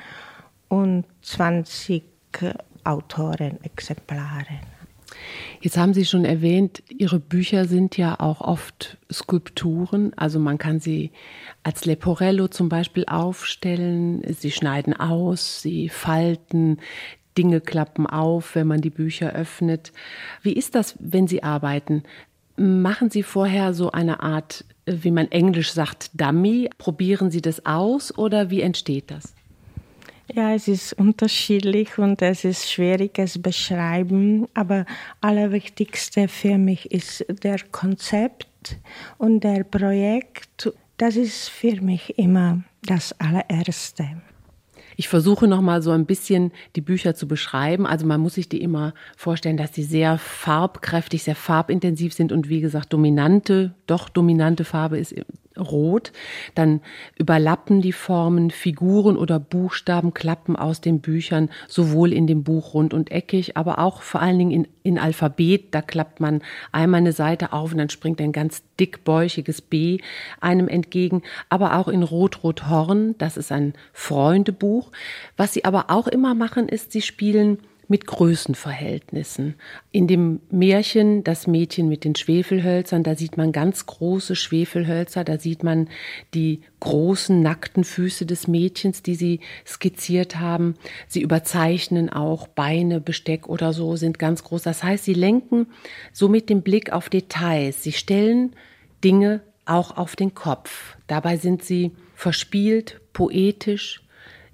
und 0.70 1.06
20 1.22 2.04
Autorenexemplare. 2.84 4.60
Jetzt 5.62 5.78
haben 5.78 5.94
Sie 5.94 6.06
schon 6.06 6.26
erwähnt, 6.26 6.82
Ihre 6.90 7.20
Bücher 7.20 7.66
sind 7.66 7.98
ja 7.98 8.20
auch 8.20 8.42
oft 8.42 8.98
Skulpturen. 9.12 10.12
Also 10.16 10.40
man 10.40 10.58
kann 10.58 10.80
sie 10.80 11.12
als 11.62 11.86
Leporello 11.86 12.48
zum 12.48 12.68
Beispiel 12.68 13.06
aufstellen. 13.06 14.24
Sie 14.34 14.52
schneiden 14.52 14.94
aus, 14.94 15.62
sie 15.62 15.90
falten, 15.90 16.80
Dinge 17.38 17.62
klappen 17.62 18.08
auf, 18.08 18.56
wenn 18.56 18.68
man 18.68 18.82
die 18.82 18.90
Bücher 18.90 19.34
öffnet. 19.34 19.92
Wie 20.42 20.54
ist 20.54 20.76
das, 20.76 20.96
wenn 21.00 21.28
Sie 21.28 21.44
arbeiten? 21.44 22.04
Machen 22.56 23.10
Sie 23.10 23.24
vorher 23.24 23.74
so 23.74 23.92
eine 23.92 24.22
Art 24.22 24.66
wie 24.86 25.12
man 25.12 25.32
englisch 25.32 25.72
sagt, 25.72 26.12
Dummy. 26.20 26.70
Probieren 26.78 27.32
Sie 27.32 27.42
das 27.42 27.66
aus 27.66 28.16
oder 28.18 28.50
wie 28.50 28.62
entsteht 28.62 29.12
das? 29.12 29.34
Ja, 30.34 30.54
es 30.54 30.68
ist 30.68 30.94
unterschiedlich 30.94 31.98
und 31.98 32.22
es 32.22 32.46
ist 32.46 32.72
schwierig, 32.72 33.20
es 33.20 33.42
beschreiben. 33.42 34.48
Aber 34.54 34.86
allerwichtigste 35.22 36.28
für 36.28 36.58
mich 36.58 36.92
ist 36.92 37.26
der 37.28 37.60
Konzept 37.72 38.48
und 39.18 39.44
der 39.44 39.64
Projekt. 39.64 40.72
Das 40.98 41.16
ist 41.18 41.50
für 41.50 41.82
mich 41.82 42.18
immer 42.18 42.64
das 42.84 43.18
allererste. 43.20 44.22
Ich 44.96 45.08
versuche 45.08 45.48
noch 45.48 45.62
mal 45.62 45.82
so 45.82 45.92
ein 45.92 46.06
bisschen 46.06 46.52
die 46.76 46.82
Bücher 46.82 47.16
zu 47.16 47.28
beschreiben. 47.28 47.86
Also 47.86 48.06
man 48.06 48.22
muss 48.22 48.36
sich 48.36 48.50
die 48.50 48.62
immer 48.62 48.94
vorstellen, 49.18 49.58
dass 49.58 49.74
sie 49.74 49.84
sehr 49.84 50.18
farbkräftig, 50.18 51.24
sehr 51.24 51.36
farbintensiv 51.36 52.14
sind 52.14 52.32
und 52.32 52.50
wie 52.50 52.62
gesagt 52.62 52.94
dominante, 52.94 53.74
doch 53.88 54.10
dominante 54.10 54.64
Farbe 54.64 55.00
ist 55.00 55.16
rot. 55.58 56.12
Dann 56.56 56.82
überlappen 57.18 57.82
die 57.82 57.92
Formen 57.92 58.52
Figuren 58.52 59.18
oder 59.18 59.40
Buchstaben, 59.40 60.14
klappen 60.14 60.56
aus 60.56 60.82
den 60.82 61.02
Büchern, 61.02 61.50
sowohl 61.68 62.14
in 62.14 62.28
dem 62.28 62.44
Buch 62.44 62.74
rund 62.74 62.94
und 62.94 63.12
eckig, 63.12 63.58
aber 63.58 63.80
auch 63.80 64.02
vor 64.02 64.22
allen 64.22 64.38
Dingen 64.38 64.52
in, 64.52 64.68
in 64.84 65.00
Alphabet. 65.00 65.74
Da 65.74 65.82
klappt 65.82 66.20
man 66.20 66.42
einmal 66.72 67.02
eine 67.02 67.14
Seite 67.14 67.54
auf 67.54 67.72
und 67.72 67.78
dann 67.78 67.90
springt 67.90 68.22
ein 68.22 68.32
ganz 68.32 68.64
dickbäuchiges 68.80 69.62
B 69.62 70.00
einem 70.40 70.68
entgegen, 70.68 71.24
aber 71.50 71.78
auch 71.78 71.88
in 71.88 72.04
Rot-Rot-Horn. 72.04 73.16
Das 73.18 73.38
ist 73.38 73.52
ein 73.52 73.74
Freundebuch. 73.92 74.92
Was 75.38 75.54
sie 75.54 75.66
aber 75.66 75.90
auch 75.90 76.08
immer 76.08 76.36
machen, 76.36 76.68
ist, 76.68 76.92
sie 76.92 77.02
spielen 77.02 77.60
mit 77.88 78.08
Größenverhältnissen. 78.08 79.56
In 79.92 80.08
dem 80.08 80.40
Märchen 80.50 81.24
Das 81.24 81.48
Mädchen 81.48 81.90
mit 81.90 82.04
den 82.04 82.16
Schwefelhölzern, 82.16 83.04
da 83.04 83.16
sieht 83.16 83.38
man 83.38 83.52
ganz 83.52 83.86
große 83.86 84.36
Schwefelhölzer, 84.36 85.24
da 85.24 85.38
sieht 85.38 85.64
man 85.64 85.90
die 86.34 86.62
großen 86.80 87.42
nackten 87.42 87.84
Füße 87.84 88.26
des 88.26 88.48
Mädchens, 88.48 89.04
die 89.04 89.16
sie 89.16 89.40
skizziert 89.66 90.40
haben. 90.40 90.76
Sie 91.08 91.22
überzeichnen 91.22 92.10
auch 92.10 92.48
Beine, 92.48 93.02
Besteck 93.02 93.48
oder 93.48 93.74
so, 93.74 93.96
sind 93.96 94.20
ganz 94.20 94.44
groß. 94.44 94.64
Das 94.64 94.84
heißt, 94.84 95.04
sie 95.04 95.14
lenken 95.14 95.68
so 96.12 96.30
mit 96.30 96.50
dem 96.50 96.62
Blick 96.62 96.92
auf 96.92 97.10
Details. 97.10 97.84
Sie 97.84 97.94
stellen 97.94 98.56
Dinge 99.04 99.42
auch 99.66 99.98
auf 99.98 100.16
den 100.16 100.34
Kopf. 100.34 100.98
Dabei 101.08 101.38
sind 101.38 101.64
sie 101.64 101.92
verspielt, 102.16 103.02
poetisch, 103.14 104.02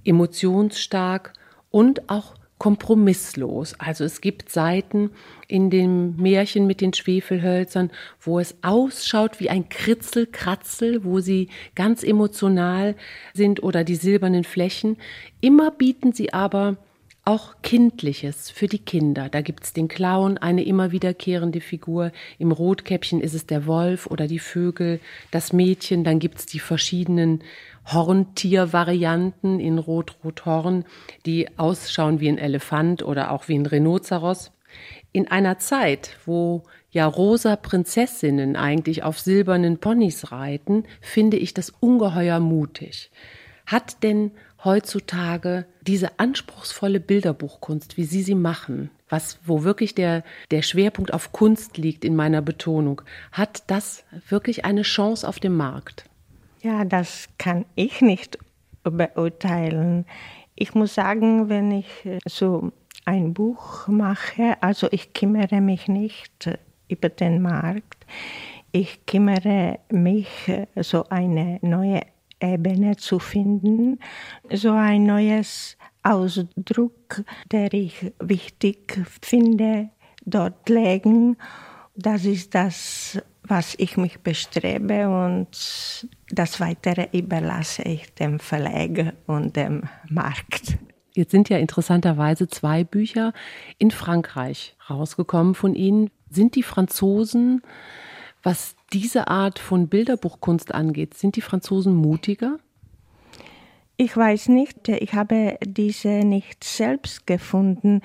emotionsstark 0.03 1.33
und 1.71 2.09
auch 2.09 2.35
kompromisslos. 2.59 3.73
Also 3.79 4.03
es 4.03 4.21
gibt 4.21 4.49
Seiten 4.49 5.09
in 5.47 5.71
dem 5.71 6.15
Märchen 6.17 6.67
mit 6.67 6.81
den 6.81 6.93
Schwefelhölzern, 6.93 7.89
wo 8.21 8.39
es 8.39 8.55
ausschaut 8.61 9.39
wie 9.39 9.49
ein 9.49 9.69
Kritzelkratzel, 9.69 11.03
wo 11.03 11.21
sie 11.21 11.49
ganz 11.73 12.03
emotional 12.03 12.95
sind 13.33 13.63
oder 13.63 13.83
die 13.83 13.95
silbernen 13.95 14.43
Flächen. 14.43 14.97
Immer 15.41 15.71
bieten 15.71 16.13
sie 16.13 16.33
aber 16.33 16.77
auch 17.25 17.61
Kindliches 17.61 18.49
für 18.49 18.67
die 18.67 18.79
Kinder. 18.79 19.29
Da 19.29 19.41
gibt 19.41 19.63
es 19.63 19.73
den 19.73 19.87
Clown, 19.87 20.39
eine 20.39 20.63
immer 20.63 20.91
wiederkehrende 20.91 21.61
Figur. 21.61 22.11
Im 22.39 22.51
Rotkäppchen 22.51 23.21
ist 23.21 23.35
es 23.35 23.45
der 23.45 23.67
Wolf 23.67 24.07
oder 24.07 24.25
die 24.25 24.39
Vögel, 24.39 24.99
das 25.29 25.53
Mädchen. 25.53 26.03
Dann 26.03 26.17
gibt 26.17 26.39
es 26.39 26.45
die 26.47 26.59
verschiedenen 26.59 27.43
Horntiervarianten 27.93 29.59
in 29.59 29.77
Rot-Rot-Horn, 29.77 30.85
die 31.25 31.47
ausschauen 31.57 32.19
wie 32.19 32.29
ein 32.29 32.37
Elefant 32.37 33.03
oder 33.03 33.31
auch 33.31 33.47
wie 33.47 33.57
ein 33.57 33.65
Rhinoceros. 33.65 34.51
In 35.11 35.29
einer 35.29 35.59
Zeit, 35.59 36.17
wo 36.25 36.63
ja 36.91 37.05
rosa 37.05 37.55
Prinzessinnen 37.55 38.55
eigentlich 38.55 39.03
auf 39.03 39.19
silbernen 39.19 39.79
Ponys 39.79 40.31
reiten, 40.31 40.85
finde 41.01 41.37
ich 41.37 41.53
das 41.53 41.71
ungeheuer 41.79 42.39
mutig. 42.39 43.11
Hat 43.65 44.03
denn 44.03 44.31
heutzutage 44.63 45.65
diese 45.81 46.19
anspruchsvolle 46.19 46.99
Bilderbuchkunst, 46.99 47.97
wie 47.97 48.03
Sie 48.03 48.23
sie 48.23 48.35
machen, 48.35 48.89
was, 49.07 49.39
wo 49.45 49.63
wirklich 49.63 49.95
der, 49.95 50.23
der 50.51 50.61
Schwerpunkt 50.61 51.13
auf 51.13 51.31
Kunst 51.31 51.77
liegt 51.77 52.03
in 52.03 52.15
meiner 52.15 52.41
Betonung, 52.41 53.01
hat 53.31 53.63
das 53.67 54.03
wirklich 54.27 54.65
eine 54.65 54.83
Chance 54.83 55.27
auf 55.27 55.39
dem 55.39 55.55
Markt? 55.55 56.08
Ja, 56.61 56.83
das 56.83 57.29
kann 57.37 57.65
ich 57.75 58.01
nicht 58.01 58.37
beurteilen. 58.83 60.05
Ich 60.55 60.75
muss 60.75 60.95
sagen, 60.95 61.47
wenn 61.47 61.71
ich 61.71 62.05
äh, 62.05 62.19
so 62.27 62.71
ein 63.05 63.33
Buch 63.33 63.87
mache. 63.87 64.61
Also 64.61 64.87
ich 64.91 65.13
kümmere 65.13 65.61
mich 65.61 65.87
nicht 65.87 66.59
über 66.89 67.09
den 67.09 67.41
Markt. 67.41 68.05
Ich 68.71 69.05
kümmere 69.05 69.79
mich, 69.89 70.27
so 70.75 71.05
eine 71.09 71.57
neue 71.61 72.01
Ebene 72.39 72.97
zu 72.97 73.19
finden, 73.19 73.99
so 74.51 74.71
ein 74.71 75.05
neues 75.05 75.77
Ausdruck, 76.03 77.23
der 77.51 77.73
ich 77.73 78.13
wichtig 78.19 79.01
finde, 79.21 79.89
dort 80.25 80.69
legen. 80.69 81.37
Das 81.95 82.25
ist 82.25 82.53
das, 82.53 83.19
was 83.43 83.75
ich 83.79 83.97
mich 83.97 84.19
bestrebe 84.19 85.09
und 85.09 86.07
das 86.31 86.59
Weitere 86.59 87.07
überlasse 87.11 87.83
ich 87.83 88.13
dem 88.13 88.39
Verleger 88.39 89.13
und 89.25 89.55
dem 89.55 89.83
Markt. 90.07 90.77
Jetzt 91.13 91.31
sind 91.31 91.49
ja 91.49 91.57
interessanterweise 91.57 92.47
zwei 92.47 92.83
Bücher 92.83 93.33
in 93.77 93.91
Frankreich 93.91 94.75
rausgekommen 94.89 95.55
von 95.55 95.75
Ihnen. 95.75 96.11
Sind 96.29 96.55
die 96.55 96.63
Franzosen, 96.63 97.61
was 98.43 98.75
diese 98.93 99.27
Art 99.27 99.59
von 99.59 99.89
Bilderbuchkunst 99.89 100.73
angeht, 100.73 101.15
sind 101.15 101.35
die 101.35 101.41
Franzosen 101.41 101.93
mutiger? 101.95 102.57
Ich 103.97 104.15
weiß 104.15 104.47
nicht, 104.47 104.87
ich 104.87 105.13
habe 105.13 105.57
diese 105.65 106.23
nicht 106.23 106.63
selbst 106.63 107.27
gefunden 107.27 108.01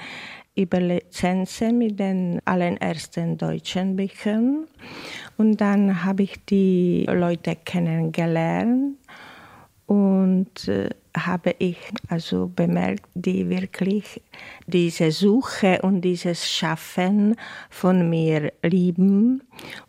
über 0.56 0.80
Lizenzen 0.80 1.78
mit 1.78 1.98
den 1.98 2.40
allen 2.44 2.76
ersten 2.76 3.36
deutschen 3.36 3.96
Büchern. 3.96 4.66
Und 5.36 5.60
dann 5.60 6.04
habe 6.04 6.22
ich 6.22 6.44
die 6.44 7.06
Leute 7.08 7.56
kennengelernt 7.56 8.96
und 9.86 10.68
äh, 10.68 10.90
habe 11.16 11.54
ich 11.58 11.78
also 12.08 12.50
bemerkt, 12.54 13.06
die 13.14 13.48
wirklich 13.48 14.20
diese 14.66 15.10
Suche 15.12 15.80
und 15.82 16.00
dieses 16.00 16.48
Schaffen 16.48 17.36
von 17.70 18.08
mir 18.08 18.52
lieben 18.62 19.42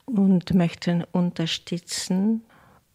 und 0.06 0.54
möchten 0.54 1.04
unterstützen. 1.12 2.44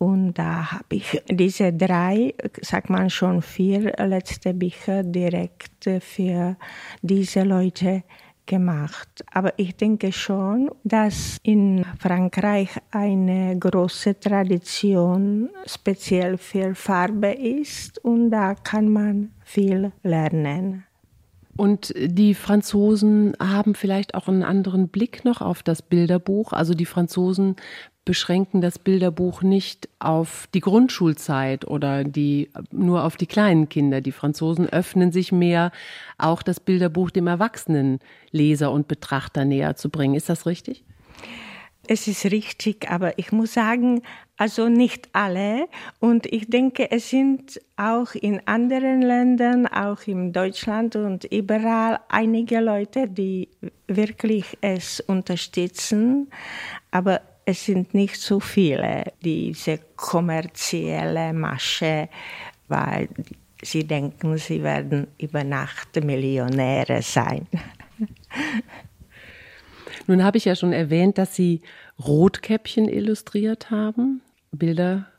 Und 0.02 0.32
da 0.32 0.72
habe 0.72 0.96
ich 0.96 1.22
diese 1.28 1.74
drei, 1.74 2.32
sagt 2.62 2.88
man 2.88 3.10
schon 3.10 3.42
vier 3.42 3.92
letzte 3.98 4.54
Bücher 4.54 5.02
direkt 5.02 5.90
für 6.00 6.56
diese 7.02 7.42
Leute 7.42 8.04
gemacht. 8.46 9.22
Aber 9.30 9.52
ich 9.58 9.76
denke 9.76 10.10
schon, 10.10 10.70
dass 10.84 11.38
in 11.42 11.84
Frankreich 11.98 12.70
eine 12.90 13.58
große 13.58 14.18
Tradition 14.18 15.50
speziell 15.66 16.38
für 16.38 16.74
Farbe 16.74 17.32
ist 17.32 18.02
und 18.02 18.30
da 18.30 18.54
kann 18.54 18.88
man 18.88 19.32
viel 19.44 19.92
lernen. 20.02 20.84
Und 21.60 21.92
die 21.94 22.32
Franzosen 22.32 23.36
haben 23.38 23.74
vielleicht 23.74 24.14
auch 24.14 24.28
einen 24.28 24.44
anderen 24.44 24.88
Blick 24.88 25.26
noch 25.26 25.42
auf 25.42 25.62
das 25.62 25.82
Bilderbuch. 25.82 26.54
Also 26.54 26.72
die 26.72 26.86
Franzosen 26.86 27.56
beschränken 28.04 28.60
das 28.60 28.78
Bilderbuch 28.78 29.42
nicht 29.42 29.88
auf 29.98 30.48
die 30.54 30.60
Grundschulzeit 30.60 31.66
oder 31.66 32.04
die, 32.04 32.50
nur 32.70 33.04
auf 33.04 33.16
die 33.16 33.26
kleinen 33.26 33.68
Kinder. 33.68 34.00
Die 34.00 34.12
Franzosen 34.12 34.68
öffnen 34.68 35.12
sich 35.12 35.32
mehr, 35.32 35.70
auch 36.18 36.42
das 36.42 36.60
Bilderbuch 36.60 37.10
dem 37.10 37.26
erwachsenen 37.26 38.00
Leser 38.30 38.72
und 38.72 38.88
Betrachter 38.88 39.44
näher 39.44 39.76
zu 39.76 39.90
bringen. 39.90 40.14
Ist 40.14 40.28
das 40.28 40.46
richtig? 40.46 40.84
Es 41.86 42.06
ist 42.06 42.24
richtig, 42.26 42.88
aber 42.88 43.18
ich 43.18 43.32
muss 43.32 43.54
sagen, 43.54 44.02
also 44.36 44.68
nicht 44.68 45.08
alle. 45.12 45.68
Und 45.98 46.24
ich 46.26 46.48
denke, 46.48 46.90
es 46.90 47.10
sind 47.10 47.60
auch 47.76 48.14
in 48.14 48.46
anderen 48.46 49.02
Ländern, 49.02 49.66
auch 49.66 50.06
in 50.06 50.32
Deutschland 50.32 50.94
und 50.96 51.24
überall 51.24 51.98
einige 52.08 52.60
Leute, 52.60 53.08
die 53.08 53.48
wirklich 53.88 54.56
es 54.60 55.00
unterstützen. 55.00 56.30
Aber 56.90 57.20
es 57.44 57.64
sind 57.64 57.94
nicht 57.94 58.16
so 58.16 58.40
viele, 58.40 59.12
diese 59.24 59.78
kommerzielle 59.96 61.32
Masche, 61.32 62.08
weil 62.68 63.08
sie 63.62 63.84
denken, 63.84 64.38
sie 64.38 64.62
werden 64.62 65.08
über 65.18 65.44
Nacht 65.44 66.02
Millionäre 66.02 67.02
sein. 67.02 67.46
Nun 70.06 70.24
habe 70.24 70.38
ich 70.38 70.44
ja 70.44 70.56
schon 70.56 70.72
erwähnt, 70.72 71.18
dass 71.18 71.34
Sie 71.34 71.60
Rotkäppchen 71.98 72.88
illustriert 72.88 73.70
haben, 73.70 74.22
Bilder 74.50 75.09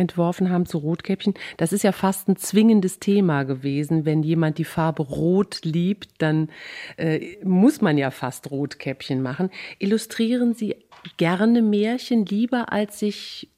entworfen 0.00 0.50
haben 0.50 0.66
zu 0.66 0.78
Rotkäppchen. 0.78 1.34
Das 1.58 1.72
ist 1.72 1.84
ja 1.84 1.92
fast 1.92 2.28
ein 2.28 2.36
zwingendes 2.36 2.98
Thema 2.98 3.44
gewesen. 3.44 4.04
Wenn 4.04 4.22
jemand 4.22 4.58
die 4.58 4.64
Farbe 4.64 5.02
Rot 5.02 5.60
liebt, 5.62 6.10
dann 6.18 6.48
äh, 6.96 7.36
muss 7.44 7.80
man 7.80 7.98
ja 7.98 8.10
fast 8.10 8.50
Rotkäppchen 8.50 9.22
machen. 9.22 9.50
Illustrieren 9.78 10.54
Sie 10.54 10.76
gerne 11.18 11.62
Märchen 11.62 12.26
lieber, 12.26 12.72
als 12.72 12.98
sich 12.98 13.50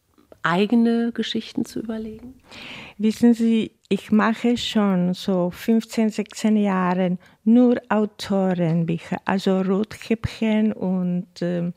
eigene 0.42 1.12
Geschichten 1.12 1.64
zu 1.64 1.81
überlegen? 1.81 2.35
Wissen 2.98 3.35
Sie, 3.35 3.72
ich 3.88 4.11
mache 4.11 4.57
schon 4.57 5.14
so 5.14 5.50
15, 5.50 6.11
16 6.11 6.57
Jahre 6.57 7.18
nur 7.44 7.81
Autorenbücher, 7.88 9.18
also 9.24 9.61
Rotkäppchen 9.61 10.72
und 10.72 11.40
äh, 11.42 11.72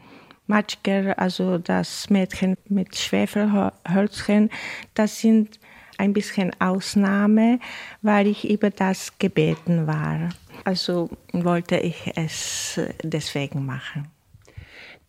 Matschker, 0.48 1.18
also 1.18 1.58
das 1.58 2.10
Mädchen 2.10 2.58
mit 2.70 2.96
Schwefelhölzchen, 2.96 4.50
das 4.94 5.20
sind 5.20 5.60
ein 5.98 6.14
bisschen 6.14 6.52
Ausnahme, 6.60 7.60
weil 8.02 8.28
ich 8.28 8.50
über 8.50 8.70
das 8.70 9.18
gebeten 9.18 9.88
war. 9.88 10.30
Also 10.64 11.10
wollte 11.32 11.78
ich 11.78 12.12
es 12.16 12.80
deswegen 13.04 13.66
machen. 13.66 14.08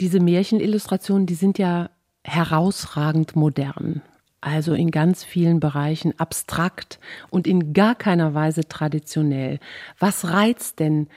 Diese 0.01 0.21
Märchenillustrationen, 0.21 1.27
die 1.27 1.35
sind 1.35 1.59
ja 1.59 1.91
herausragend 2.25 3.37
modern. 3.37 4.03
Also 4.41 4.75
in 4.75 4.91
ganz 4.91 5.25
vielen 5.25 5.59
Bereichen 5.59 6.19
abstrakt 6.21 7.01
und 7.31 7.47
in 7.47 7.73
gar 7.73 7.95
keiner 7.95 8.35
Weise 8.35 8.69
traditionell. 8.69 9.59
Was 9.99 10.31
reizt 10.31 10.79
denn 10.79 11.09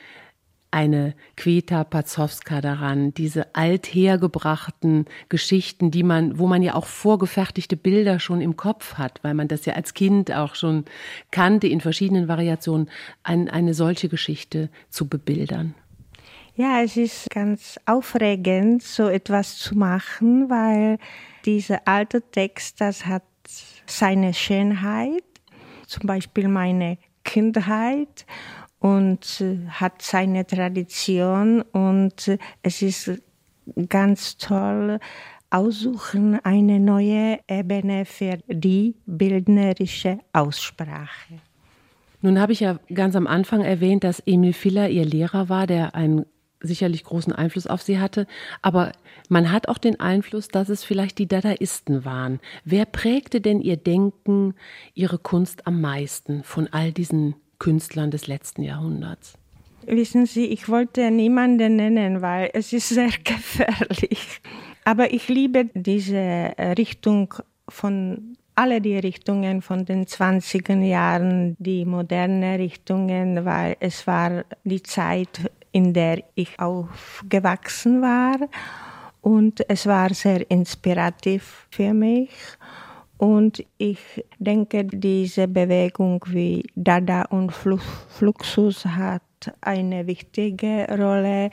eine 0.71 1.15
Queta 1.35 1.83
Pazowska 1.83 2.61
daran, 2.61 3.13
diese 3.13 3.55
althergebrachten 3.55 5.05
Geschichten, 5.27 5.91
die 5.91 6.03
man, 6.03 6.37
wo 6.37 6.47
man 6.47 6.61
ja 6.61 6.75
auch 6.75 6.85
vorgefertigte 6.85 7.75
Bilder 7.75 8.19
schon 8.19 8.41
im 8.41 8.55
Kopf 8.55 8.95
hat, 8.95 9.19
weil 9.23 9.33
man 9.33 9.47
das 9.47 9.65
ja 9.65 9.73
als 9.73 9.93
Kind 9.93 10.31
auch 10.31 10.55
schon 10.55 10.85
kannte 11.31 11.67
in 11.67 11.81
verschiedenen 11.81 12.27
Variationen, 12.27 12.89
ein, 13.23 13.49
eine 13.49 13.73
solche 13.73 14.09
Geschichte 14.09 14.69
zu 14.89 15.07
bebildern. 15.07 15.73
Ja, 16.55 16.81
es 16.81 16.97
ist 16.97 17.29
ganz 17.29 17.79
aufregend, 17.85 18.83
so 18.83 19.07
etwas 19.07 19.57
zu 19.57 19.77
machen, 19.77 20.49
weil 20.49 20.97
dieser 21.45 21.87
alte 21.87 22.21
Text, 22.21 22.81
das 22.81 23.05
hat 23.05 23.23
seine 23.85 24.33
Schönheit, 24.33 25.23
zum 25.87 26.05
Beispiel 26.05 26.47
meine 26.47 26.97
Kindheit 27.23 28.25
und 28.79 29.41
äh, 29.41 29.67
hat 29.67 30.01
seine 30.01 30.45
Tradition 30.45 31.61
und 31.61 32.27
äh, 32.27 32.37
es 32.63 32.81
ist 32.81 33.11
ganz 33.87 34.37
toll, 34.37 34.99
aussuchen 35.49 36.39
eine 36.43 36.79
neue 36.79 37.39
Ebene 37.47 38.05
für 38.05 38.37
die 38.47 38.95
bildnerische 39.05 40.19
Aussprache. 40.33 41.35
Nun 42.21 42.39
habe 42.39 42.51
ich 42.51 42.59
ja 42.59 42.79
ganz 42.93 43.15
am 43.15 43.27
Anfang 43.27 43.61
erwähnt, 43.61 44.03
dass 44.03 44.21
Emil 44.25 44.53
Filler 44.53 44.89
ihr 44.89 45.05
Lehrer 45.05 45.49
war, 45.49 45.67
der 45.67 45.95
einen 45.95 46.25
sicherlich 46.61 47.05
großen 47.05 47.31
Einfluss 47.33 47.67
auf 47.67 47.81
sie 47.81 47.99
hatte. 47.99 48.27
Aber 48.61 48.91
man 49.29 49.51
hat 49.51 49.69
auch 49.69 49.77
den 49.77 49.99
Einfluss, 49.99 50.49
dass 50.49 50.67
es 50.67 50.83
vielleicht 50.83 51.17
die 51.17 51.27
Dadaisten 51.27 52.03
waren. 52.03 52.41
Wer 52.65 52.85
prägte 52.85 53.39
denn 53.39 53.61
ihr 53.61 53.77
Denken, 53.77 54.55
ihre 54.93 55.17
Kunst 55.17 55.65
am 55.67 55.79
meisten 55.79 56.43
von 56.43 56.67
all 56.67 56.91
diesen 56.91 57.35
Künstlern 57.59 58.11
des 58.11 58.27
letzten 58.27 58.63
Jahrhunderts? 58.63 59.33
Wissen 59.85 60.25
Sie, 60.25 60.45
ich 60.45 60.69
wollte 60.69 61.11
niemanden 61.11 61.75
nennen, 61.75 62.21
weil 62.21 62.49
es 62.53 62.73
ist 62.73 62.89
sehr 62.89 63.11
gefährlich. 63.23 64.41
Aber 64.85 65.13
ich 65.13 65.27
liebe 65.27 65.69
diese 65.73 66.53
Richtung 66.77 67.33
von 67.67 68.37
alle 68.55 68.81
die 68.81 68.97
Richtungen 68.97 69.61
von 69.61 69.85
den 69.85 70.05
20er 70.05 70.81
Jahren, 70.83 71.55
die 71.59 71.85
moderne 71.85 72.59
Richtungen, 72.59 73.45
weil 73.45 73.77
es 73.79 74.05
war 74.05 74.43
die 74.65 74.83
Zeit, 74.83 75.49
in 75.71 75.93
der 75.93 76.23
ich 76.35 76.59
aufgewachsen 76.59 78.01
war 78.01 78.37
und 79.21 79.69
es 79.69 79.85
war 79.85 80.13
sehr 80.13 80.49
inspirativ 80.51 81.67
für 81.71 81.93
mich. 81.93 82.31
Und 83.19 83.65
ich 83.77 83.99
denke, 84.39 84.85
diese 84.85 85.49
Bewegung 85.49 86.23
wie 86.29 86.63
Dada 86.75 87.23
und 87.23 87.51
Fluxus 87.51 88.85
hat 88.85 89.21
eine 89.59 90.07
wichtige 90.07 90.87
Rolle, 90.89 91.49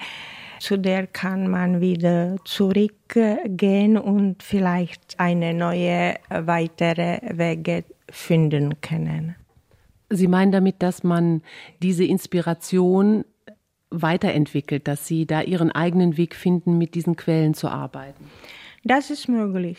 zu 0.61 0.77
der 0.79 1.09
kann 1.09 1.51
man 1.51 1.81
wieder 1.81 2.37
zurückgehen 2.45 3.99
und 3.99 4.45
vielleicht 4.45 5.19
eine 5.19 5.53
neue 5.55 6.15
weitere 6.29 7.19
Wege 7.37 7.85
finden 8.09 8.81
können. 8.81 9.35
Sie 10.09 10.29
meinen 10.29 10.53
damit, 10.53 10.77
dass 10.85 11.03
man 11.03 11.43
diese 11.83 12.05
Inspiration 12.05 13.25
weiterentwickelt, 13.91 14.87
dass 14.87 15.09
Sie 15.09 15.27
da 15.27 15.43
Ihren 15.43 15.73
eigenen 15.73 16.17
Weg 16.17 16.37
finden, 16.37 16.79
mit 16.79 16.95
diesen 16.95 17.17
Quellen 17.17 17.55
zu 17.55 17.69
arbeiten? 17.69 18.31
Das 18.85 19.11
ist 19.11 19.29
möglich. 19.29 19.79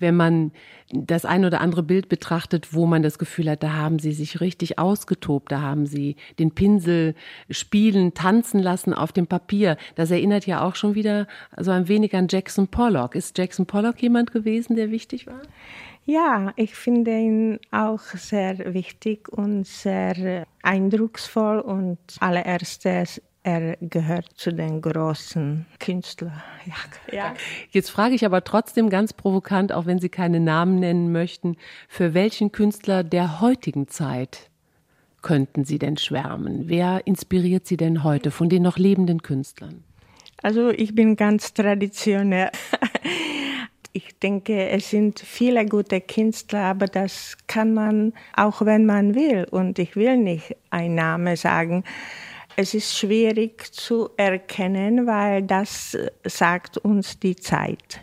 Wenn 0.00 0.16
man 0.16 0.52
das 0.92 1.24
ein 1.24 1.44
oder 1.44 1.60
andere 1.60 1.84
Bild 1.84 2.08
betrachtet, 2.08 2.74
wo 2.74 2.86
man 2.86 3.02
das 3.02 3.18
Gefühl 3.18 3.48
hat, 3.48 3.62
da 3.62 3.74
haben 3.74 3.98
Sie 3.98 4.12
sich 4.12 4.40
richtig 4.40 4.78
ausgetobt, 4.78 5.52
da 5.52 5.60
haben 5.60 5.86
Sie 5.86 6.16
den 6.38 6.52
Pinsel 6.52 7.14
spielen, 7.48 8.14
tanzen 8.14 8.60
lassen 8.60 8.92
auf 8.92 9.12
dem 9.12 9.26
Papier. 9.26 9.76
Das 9.94 10.10
erinnert 10.10 10.46
ja 10.46 10.62
auch 10.62 10.74
schon 10.74 10.94
wieder 10.94 11.28
so 11.56 11.70
ein 11.70 11.86
wenig 11.86 12.14
an 12.14 12.26
Jackson 12.28 12.68
Pollock. 12.68 13.14
Ist 13.14 13.38
Jackson 13.38 13.66
Pollock 13.66 14.02
jemand 14.02 14.32
gewesen, 14.32 14.74
der 14.74 14.90
wichtig 14.90 15.26
war? 15.26 15.42
Ja, 16.06 16.52
ich 16.56 16.74
finde 16.74 17.12
ihn 17.12 17.60
auch 17.70 18.00
sehr 18.00 18.74
wichtig 18.74 19.28
und 19.28 19.66
sehr 19.66 20.46
eindrucksvoll 20.62 21.60
und 21.60 21.98
allererstes 22.18 23.22
er 23.42 23.76
gehört 23.80 24.26
zu 24.34 24.52
den 24.52 24.82
großen 24.82 25.66
Künstlern. 25.78 26.42
Ja. 26.66 27.16
ja. 27.16 27.34
Jetzt 27.70 27.90
frage 27.90 28.14
ich 28.14 28.26
aber 28.26 28.44
trotzdem 28.44 28.90
ganz 28.90 29.12
provokant, 29.12 29.72
auch 29.72 29.86
wenn 29.86 29.98
Sie 29.98 30.10
keine 30.10 30.40
Namen 30.40 30.78
nennen 30.78 31.10
möchten, 31.12 31.56
für 31.88 32.12
welchen 32.14 32.52
Künstler 32.52 33.02
der 33.02 33.40
heutigen 33.40 33.88
Zeit 33.88 34.50
könnten 35.22 35.64
Sie 35.64 35.78
denn 35.78 35.96
schwärmen? 35.96 36.64
Wer 36.66 37.06
inspiriert 37.06 37.66
Sie 37.66 37.76
denn 37.76 38.04
heute 38.04 38.30
von 38.30 38.48
den 38.48 38.62
noch 38.62 38.78
lebenden 38.78 39.22
Künstlern? 39.22 39.84
Also 40.42 40.70
ich 40.70 40.94
bin 40.94 41.16
ganz 41.16 41.54
traditionell. 41.54 42.50
Ich 43.92 44.16
denke, 44.20 44.68
es 44.68 44.90
sind 44.90 45.18
viele 45.18 45.66
gute 45.66 46.00
Künstler, 46.00 46.60
aber 46.60 46.86
das 46.86 47.36
kann 47.48 47.74
man 47.74 48.12
auch, 48.36 48.64
wenn 48.64 48.86
man 48.86 49.16
will. 49.16 49.48
Und 49.50 49.80
ich 49.80 49.96
will 49.96 50.16
nicht 50.16 50.54
einen 50.70 50.94
Namen 50.94 51.34
sagen. 51.34 51.82
Es 52.62 52.74
ist 52.74 52.98
schwierig 52.98 53.72
zu 53.72 54.10
erkennen, 54.18 55.06
weil 55.06 55.42
das 55.42 55.96
sagt 56.24 56.76
uns 56.76 57.18
die 57.18 57.34
Zeit. 57.34 58.02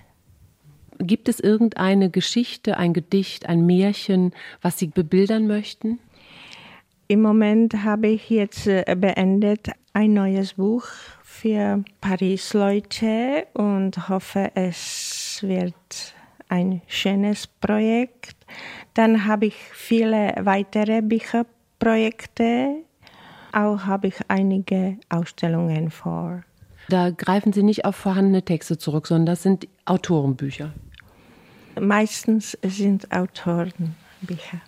Gibt 0.98 1.30
es 1.30 1.40
irgendeine 1.40 2.10
Geschichte, 2.10 2.76
ein 2.76 2.94
Gedicht, 2.94 3.46
ein 3.46 3.68
Märchen, 3.68 4.34
was 4.64 4.80
Sie 4.80 4.88
bebildern 4.88 5.46
möchten? 5.46 6.00
Im 7.08 7.22
Moment 7.22 7.84
habe 7.84 8.08
ich 8.08 8.32
jetzt 8.32 8.66
äh, 8.66 8.84
beendet 9.00 9.70
ein 9.94 10.16
neues 10.16 10.56
Buch 10.56 10.88
für 11.22 11.84
Paris-Leute 12.02 13.46
und 13.54 14.10
hoffe, 14.10 14.50
es 14.56 15.38
wird 15.44 16.16
ein 16.50 16.82
schönes 16.88 17.46
Projekt. 17.46 18.36
Dann 18.96 19.28
habe 19.28 19.46
ich 19.46 19.56
viele 19.72 20.34
weitere 20.40 21.04
Bücherprojekte 21.04 22.87
auch 23.54 23.86
habe 23.86 24.08
ich 24.08 24.16
einige 24.28 24.98
Ausstellungen 25.10 25.92
vor. 25.92 26.44
Da 26.90 27.10
greifen 27.10 27.52
Sie 27.52 27.64
nicht 27.64 27.86
auf 27.86 27.96
vorhandene 27.96 28.44
Texte 28.44 28.78
zurück, 28.78 29.08
sondern 29.08 29.26
das 29.26 29.44
sind 29.44 29.68
Autorenbücher. 29.86 30.74
Meistens 31.80 32.58
sind 32.64 33.12
Autorenbücher. 33.12 34.62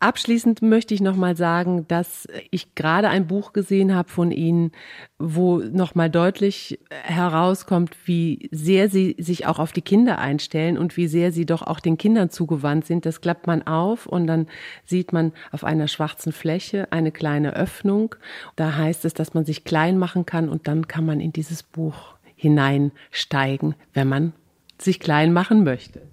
Abschließend 0.00 0.62
möchte 0.62 0.94
ich 0.94 1.02
noch 1.02 1.14
mal 1.14 1.36
sagen, 1.36 1.86
dass 1.86 2.26
ich 2.50 2.74
gerade 2.74 3.10
ein 3.10 3.26
Buch 3.26 3.52
gesehen 3.52 3.94
habe 3.94 4.08
von 4.08 4.32
Ihnen, 4.32 4.72
wo 5.18 5.58
noch 5.58 5.94
mal 5.94 6.08
deutlich 6.08 6.80
herauskommt, 6.88 7.94
wie 8.06 8.48
sehr 8.50 8.88
Sie 8.88 9.14
sich 9.18 9.46
auch 9.46 9.58
auf 9.58 9.72
die 9.72 9.82
Kinder 9.82 10.18
einstellen 10.18 10.78
und 10.78 10.96
wie 10.96 11.06
sehr 11.06 11.32
Sie 11.32 11.44
doch 11.44 11.60
auch 11.60 11.80
den 11.80 11.98
Kindern 11.98 12.30
zugewandt 12.30 12.86
sind. 12.86 13.04
Das 13.04 13.20
klappt 13.20 13.46
man 13.46 13.66
auf 13.66 14.06
und 14.06 14.26
dann 14.26 14.46
sieht 14.86 15.12
man 15.12 15.32
auf 15.52 15.64
einer 15.64 15.86
schwarzen 15.86 16.32
Fläche 16.32 16.90
eine 16.90 17.12
kleine 17.12 17.54
Öffnung. 17.54 18.14
Da 18.56 18.76
heißt 18.76 19.04
es, 19.04 19.12
dass 19.12 19.34
man 19.34 19.44
sich 19.44 19.64
klein 19.64 19.98
machen 19.98 20.24
kann 20.24 20.48
und 20.48 20.66
dann 20.66 20.88
kann 20.88 21.04
man 21.04 21.20
in 21.20 21.34
dieses 21.34 21.62
Buch 21.62 22.14
hineinsteigen, 22.36 23.74
wenn 23.92 24.08
man 24.08 24.32
sich 24.78 24.98
klein 24.98 25.34
machen 25.34 25.62
möchte. 25.62 26.09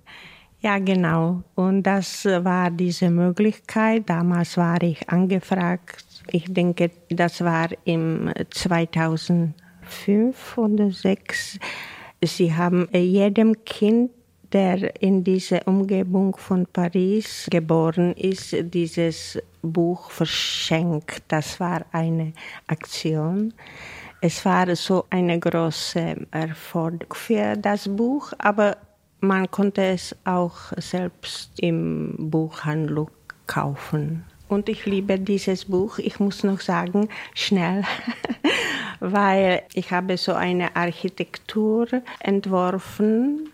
Ja, 0.67 0.79
genau. 0.79 1.43
Und 1.55 1.83
das 1.83 2.25
war 2.25 2.69
diese 2.69 3.09
Möglichkeit. 3.09 4.09
Damals 4.09 4.57
war 4.57 4.83
ich 4.83 5.07
angefragt. 5.07 6.05
Ich 6.29 6.53
denke, 6.53 6.91
das 7.07 7.41
war 7.41 7.69
im 7.85 8.33
2005 8.49 10.57
oder 10.57 10.89
2006. 10.89 11.57
Sie 12.21 12.53
haben 12.53 12.89
jedem 12.91 13.63
Kind, 13.63 14.11
der 14.51 15.01
in 15.01 15.23
dieser 15.23 15.65
Umgebung 15.69 16.35
von 16.35 16.65
Paris 16.65 17.47
geboren 17.49 18.11
ist, 18.17 18.53
dieses 18.59 19.41
Buch 19.61 20.11
verschenkt. 20.11 21.23
Das 21.29 21.61
war 21.61 21.85
eine 21.93 22.33
Aktion. 22.67 23.53
Es 24.19 24.43
war 24.43 24.75
so 24.75 25.05
eine 25.11 25.39
große 25.39 26.27
Erfolg 26.31 27.15
für 27.15 27.55
das 27.55 27.87
Buch, 27.87 28.33
aber 28.37 28.75
man 29.19 29.49
konnte 29.49 29.83
es 29.83 30.15
auch 30.25 30.71
selbst 30.77 31.51
im 31.59 32.15
Buchhandlung 32.17 33.09
kaufen. 33.47 34.25
Und 34.47 34.69
ich 34.69 34.85
liebe 34.85 35.19
dieses 35.19 35.65
Buch. 35.65 35.97
Ich 35.97 36.19
muss 36.19 36.43
noch 36.43 36.61
sagen, 36.61 37.09
schnell, 37.33 37.83
weil 38.99 39.63
ich 39.73 39.91
habe 39.91 40.17
so 40.17 40.33
eine 40.33 40.75
Architektur 40.75 41.87
entworfen. 42.19 43.49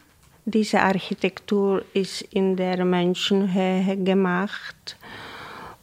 Diese 0.45 0.81
Architektur 0.81 1.83
ist 1.93 2.21
in 2.21 2.55
der 2.55 2.85
Menschenhöhe 2.85 3.97
gemacht. 3.97 4.97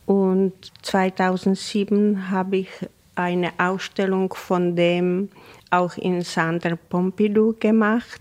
Und 0.07 0.53
2007 0.83 2.31
habe 2.31 2.59
ich 2.59 2.69
eine 3.17 3.53
Ausstellung 3.59 4.33
von 4.35 4.77
dem 4.77 5.29
auch 5.71 5.97
in 5.97 6.23
Centre 6.23 6.77
Pompidou 6.77 7.55
gemacht. 7.59 8.21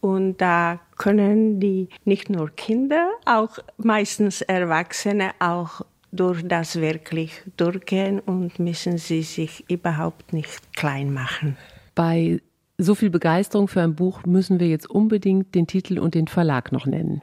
Und 0.00 0.38
da 0.38 0.80
können 0.96 1.60
die 1.60 1.88
nicht 2.04 2.30
nur 2.30 2.50
Kinder, 2.50 3.10
auch 3.24 3.58
meistens 3.78 4.42
Erwachsene 4.42 5.32
auch 5.38 5.82
durch 6.12 6.46
das 6.46 6.76
wirklich 6.80 7.42
durchgehen 7.56 8.20
und 8.20 8.58
müssen 8.58 8.98
sie 8.98 9.22
sich 9.22 9.68
überhaupt 9.68 10.32
nicht 10.32 10.74
klein 10.74 11.12
machen. 11.12 11.56
Bei 11.94 12.40
so 12.78 12.94
viel 12.94 13.10
Begeisterung 13.10 13.68
für 13.68 13.82
ein 13.82 13.94
Buch 13.94 14.24
müssen 14.24 14.60
wir 14.60 14.68
jetzt 14.68 14.88
unbedingt 14.88 15.54
den 15.54 15.66
Titel 15.66 15.98
und 15.98 16.14
den 16.14 16.28
Verlag 16.28 16.72
noch 16.72 16.86
nennen. 16.86 17.22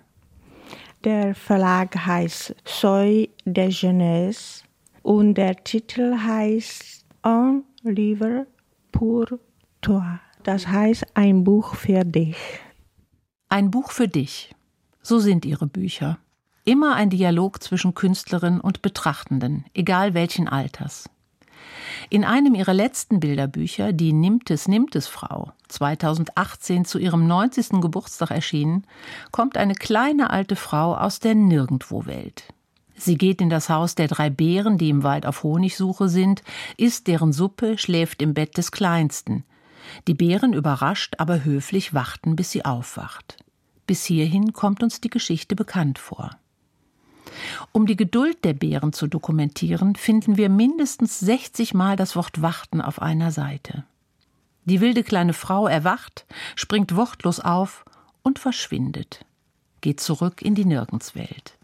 Der 1.03 1.35
Verlag 1.35 1.95
heißt 1.95 2.55
Soy 2.65 3.29
de 3.45 3.69
Jeunesse 3.69 4.63
und 5.01 5.35
der 5.35 5.55
Titel 5.63 6.15
heißt 6.15 7.05
Un 7.25 7.63
livre 7.83 8.47
pour 8.91 9.25
toi. 9.81 10.19
Das 10.43 10.67
heißt 10.67 11.05
ein 11.13 11.45
Buch 11.45 11.75
für 11.75 12.03
dich. 12.03 12.35
Ein 13.47 13.71
Buch 13.71 13.91
für 13.91 14.09
dich. 14.09 14.53
So 15.01 15.19
sind 15.19 15.45
ihre 15.45 15.67
Bücher. 15.67 16.17
Immer 16.65 16.95
ein 16.95 17.09
Dialog 17.09 17.63
zwischen 17.63 17.93
Künstlerin 17.93 18.59
und 18.59 18.81
Betrachtenden, 18.81 19.65
egal 19.73 20.13
welchen 20.13 20.49
Alters. 20.49 21.09
In 22.09 22.25
einem 22.25 22.55
ihrer 22.55 22.73
letzten 22.73 23.21
Bilderbücher, 23.21 23.93
die 23.93 24.11
Nimmt 24.11 24.51
es, 24.51 24.67
nimmt 24.67 24.95
es 24.95 25.07
Frau, 25.07 25.53
2018 25.69 26.83
zu 26.83 26.99
ihrem 26.99 27.25
90. 27.25 27.81
Geburtstag 27.81 28.31
erschienen, 28.31 28.85
kommt 29.31 29.55
eine 29.55 29.75
kleine 29.75 30.29
alte 30.29 30.57
Frau 30.57 30.95
aus 30.95 31.19
der 31.19 31.35
Nirgendwo-Welt. 31.35 32.43
Sie 32.95 33.17
geht 33.17 33.41
in 33.41 33.49
das 33.49 33.69
Haus 33.69 33.95
der 33.95 34.07
drei 34.07 34.29
Bären, 34.29 34.77
die 34.77 34.89
im 34.89 35.03
Wald 35.03 35.25
auf 35.25 35.43
Honigsuche 35.43 36.09
sind, 36.09 36.43
isst 36.77 37.07
deren 37.07 37.31
Suppe, 37.31 37.77
schläft 37.77 38.21
im 38.21 38.33
Bett 38.33 38.57
des 38.57 38.71
Kleinsten. 38.71 39.45
Die 40.07 40.13
Bären 40.13 40.53
überrascht, 40.53 41.15
aber 41.17 41.43
höflich 41.43 41.93
warten, 41.93 42.35
bis 42.35 42.51
sie 42.51 42.65
aufwacht. 42.65 43.37
Bis 43.87 44.05
hierhin 44.05 44.53
kommt 44.53 44.81
uns 44.83 45.01
die 45.01 45.09
Geschichte 45.09 45.55
bekannt 45.55 45.99
vor. 45.99 46.31
Um 47.71 47.85
die 47.85 47.95
Geduld 47.95 48.43
der 48.45 48.53
Bären 48.53 48.93
zu 48.93 49.07
dokumentieren, 49.07 49.95
finden 49.95 50.37
wir 50.37 50.49
mindestens 50.49 51.19
60 51.19 51.73
Mal 51.73 51.95
das 51.95 52.15
Wort 52.15 52.41
warten 52.41 52.81
auf 52.81 53.01
einer 53.01 53.31
Seite. 53.31 53.83
Die 54.65 54.79
wilde 54.79 55.03
kleine 55.03 55.33
Frau 55.33 55.67
erwacht, 55.67 56.25
springt 56.55 56.95
wortlos 56.95 57.39
auf 57.39 57.83
und 58.21 58.39
verschwindet, 58.39 59.25
geht 59.81 59.99
zurück 59.99 60.41
in 60.41 60.55
die 60.55 60.65
Nirgendswelt. 60.65 61.57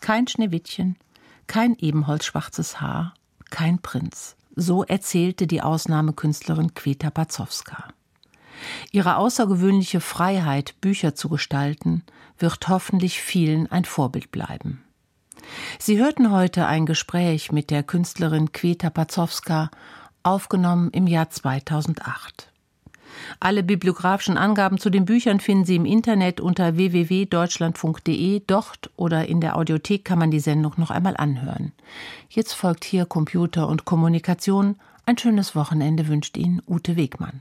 Kein 0.00 0.28
Schneewittchen, 0.28 0.96
kein 1.48 1.76
ebenholzschwarzes 1.76 2.80
Haar, 2.80 3.14
kein 3.50 3.80
Prinz. 3.80 4.36
So 4.56 4.84
erzählte 4.84 5.46
die 5.46 5.60
Ausnahmekünstlerin 5.60 6.72
Queta 6.72 7.10
Pazowska. 7.10 7.88
Ihre 8.90 9.16
außergewöhnliche 9.16 10.00
Freiheit, 10.00 10.80
Bücher 10.80 11.14
zu 11.14 11.28
gestalten, 11.28 12.02
wird 12.38 12.66
hoffentlich 12.68 13.20
vielen 13.20 13.70
ein 13.70 13.84
Vorbild 13.84 14.32
bleiben. 14.32 14.82
Sie 15.78 15.98
hörten 15.98 16.30
heute 16.30 16.66
ein 16.66 16.86
Gespräch 16.86 17.52
mit 17.52 17.70
der 17.70 17.82
Künstlerin 17.82 18.52
Queta 18.52 18.88
Pazowska, 18.88 19.70
aufgenommen 20.22 20.90
im 20.90 21.06
Jahr 21.06 21.28
2008. 21.28 22.50
Alle 23.40 23.62
bibliografischen 23.62 24.36
Angaben 24.36 24.78
zu 24.78 24.90
den 24.90 25.04
Büchern 25.04 25.40
finden 25.40 25.64
Sie 25.64 25.76
im 25.76 25.84
Internet 25.84 26.40
unter 26.40 26.76
www.deutschlandfunk.de. 26.76 28.42
Dort 28.46 28.90
oder 28.96 29.28
in 29.28 29.40
der 29.40 29.56
Audiothek 29.56 30.04
kann 30.04 30.18
man 30.18 30.30
die 30.30 30.40
Sendung 30.40 30.74
noch 30.76 30.90
einmal 30.90 31.16
anhören. 31.16 31.72
Jetzt 32.28 32.54
folgt 32.54 32.84
hier 32.84 33.06
Computer 33.06 33.68
und 33.68 33.84
Kommunikation. 33.84 34.76
Ein 35.04 35.18
schönes 35.18 35.54
Wochenende 35.54 36.08
wünscht 36.08 36.36
Ihnen 36.36 36.62
Ute 36.66 36.96
Wegmann. 36.96 37.40